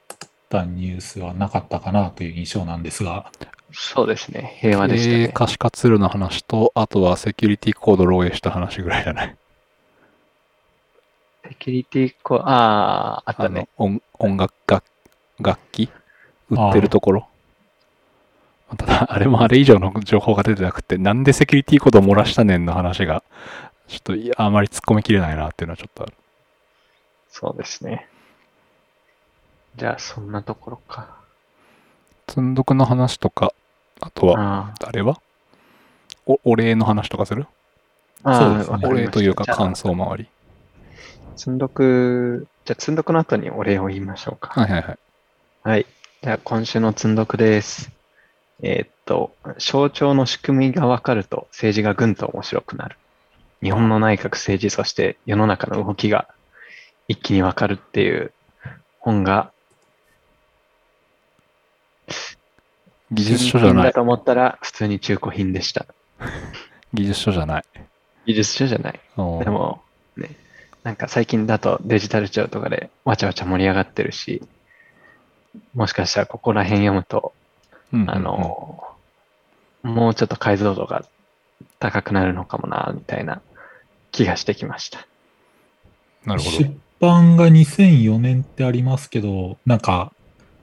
[0.49, 3.33] たニュースはなかったかなという印象なんですが、
[3.73, 4.57] そうですね。
[4.61, 5.31] 平和でしたね。
[5.35, 9.37] 可視化ツールの話と、あとはセキュリティコード漏洩した話ぐらいじゃない。
[11.49, 13.85] セキュリティコ、ああ、あったあねの。
[13.87, 14.85] 音音楽楽
[15.39, 15.91] 楽器？
[16.51, 17.29] 売ってるところ？
[18.77, 23.23] ただ、 あれもあれ以上の情報が出てなくて、なんでセキュリティコードを漏らしたねんの話が、
[23.87, 26.15] ちょっとあまり突っ込みきれないなっていうのはちょっとある。
[27.29, 28.09] そうですね。
[29.77, 31.09] じゃあ、そんなところか。
[32.29, 33.53] 積んどくの話とか、
[34.01, 35.21] あとは、あ誰は？
[36.27, 37.47] おお礼の話とかする？
[38.25, 40.29] あ、そうですねお礼というか感想周り。
[41.37, 44.61] 積んどく、じゃあ、積んどくの後にお礼を言いましょうか。
[44.61, 44.99] はいはいはい。
[45.63, 45.87] はい。
[46.23, 47.91] じゃあ、今週の積んどくです。
[48.63, 52.97] えーっと、象徴の仕組みが分かると政治がぐんと面白くなる。
[53.63, 56.29] 日本の内閣政治、そして世の中の動きが
[57.09, 58.33] 一気に分かるっていう
[58.99, 59.53] 本が、
[63.13, 63.85] 技術書じゃない。
[63.85, 65.87] だと思ったら普通に中古品でした。
[66.95, 67.65] 技術書じゃない。
[68.25, 69.01] 技術書じゃない。
[69.17, 69.83] でも、
[70.17, 70.31] ね、
[70.87, 74.41] なんか最近だとデジタル庁とかでわちゃわちゃ盛り上がってるし、
[75.75, 77.33] もしかしたらここら辺読むと、
[77.93, 78.85] うんうんうんあの、
[79.83, 81.05] もうちょっと解像度が
[81.81, 83.43] 高くなるのかもな、みたいな
[84.13, 85.09] 気がしてきました。
[86.25, 86.71] なるほど出。
[87.01, 90.13] 版が2004年ってありますけど、なんか、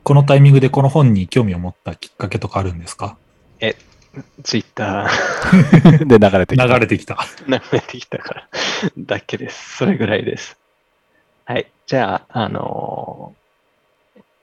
[0.04, 3.18] このタイミングでこの本に興味を持ったきっかけとかあるんですか？
[4.44, 6.66] ツイッター で、流れてきた。
[6.72, 7.18] 流れてきた。
[7.46, 8.48] 流れてきたから
[8.98, 9.78] だけです。
[9.78, 10.58] それぐらいです。
[11.46, 11.72] はい。
[11.86, 13.36] じゃあ、あの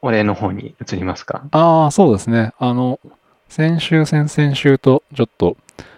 [0.03, 1.45] お礼の方に移りますか？
[1.51, 2.53] ああ、そうですね。
[2.59, 2.99] あの、
[3.49, 5.57] 先週、先々週と、ちょっと、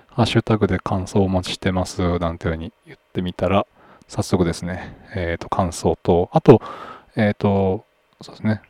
[0.09, 3.67] ハッシュタグで感想をお待ちしてます、なんていうふうに言ってみたら、
[4.09, 6.61] 早速ですね、えっ、と、感想と、あと、
[7.17, 7.85] えっ、と、
[8.21, 8.61] そうですね、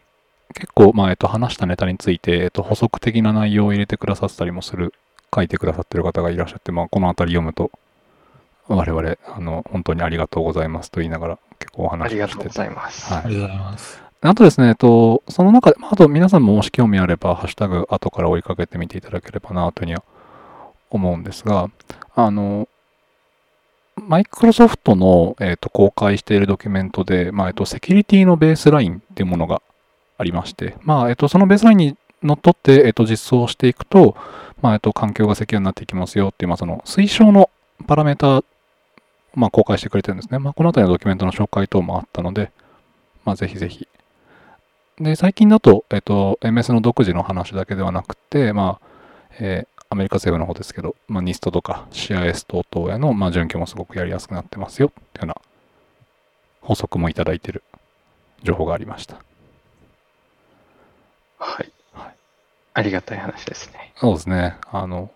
[0.54, 4.94] 結構、まあ、えっ、と、話したネタについて、えっ、と、補足的な内容を入れてくださったりもする、
[5.34, 7.70] 書いてくださってる方がいらっしゃって、まあ、このあたり読むと、
[8.76, 13.12] 我々、あの、本当にありがとうございますと言いながら、結構おあ話をしててりがとうございます。
[13.12, 14.02] はいありがとうございます。
[14.24, 20.04] あとですね、えっと、その中で、まああと皆さんももし興味あれば、ハッシュタグ後から追いかけてみていただければなというふうには
[20.90, 21.70] 思うんですが、
[22.14, 22.68] あの、
[23.96, 29.60] マイクロソフトの、えっと、公開しているドキュメントで、まあ、えっと、セキュリティのベースラインっていうものが
[30.18, 34.16] ありまして、まあ、えっと、そのベースラインにのっとって、えっと、実装していくと、
[34.60, 37.50] まあ、えっと、環境がセキュアになっていきますよっていう、まあ、その推奨の
[37.86, 38.44] パラメータ、
[39.34, 40.38] まあ、公開してくれてるんですね。
[40.38, 42.50] まあ、このあたりのドキュメントの紹介等もあったので、
[43.24, 43.88] まあ、ぜひぜひ
[44.98, 48.86] で、最近だと、えっと、MS の独自の話だけではなくて、まあ、
[49.38, 55.42] えーアメリカ政府の方ですけど、まあ、NIST とか CIS 等々への、まあ、準拠もすごくやりやすくなってますよ、っていうような
[56.62, 57.62] 補足もいただいている
[58.42, 59.16] 情報がありました。
[61.38, 61.70] はい。
[61.92, 62.14] はい
[62.72, 63.92] ありがたい話ですね。
[63.96, 64.56] そうですね。
[64.70, 65.10] あの、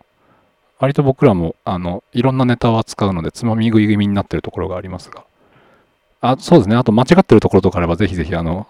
[0.79, 5.25] 割と僕らも、あの、いろんなネタを扱うので、つまみ食い気味になってるところがありますが、
[6.21, 6.77] あ、そうですね。
[6.77, 8.67] あと、間違ってるところとかあれば、ぜひぜひ、あの、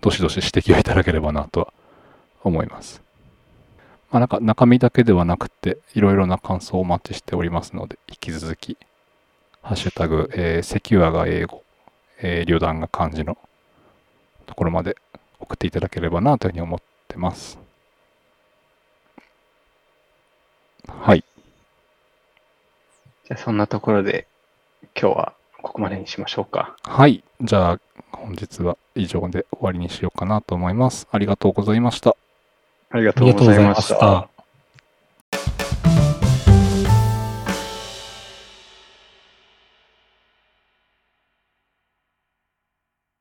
[0.00, 1.72] どしどし指摘をいただければなとは
[2.42, 3.02] 思います。
[4.10, 8.76] まあ、なんか、中身だけではなくて、いろいろな感想をお待ちしておりますので、引き続き、
[9.62, 11.62] ハッシュタグ、えーセキュアが英語、
[12.20, 13.36] えー、旅団が漢字の
[14.46, 14.96] ところまで
[15.38, 17.58] 送っていただければなというふうに思ってます。
[20.88, 21.24] はい。
[23.28, 24.26] じゃあそんなところで
[24.98, 26.74] 今日はここまでにしましょうか。
[26.82, 27.22] はい。
[27.42, 31.06] じゃあ、本日は以上で終わりにしようかなと思います。
[31.10, 32.16] ありがとうございました。
[32.88, 33.88] ありがあとうございまし。
[33.88, 34.30] た。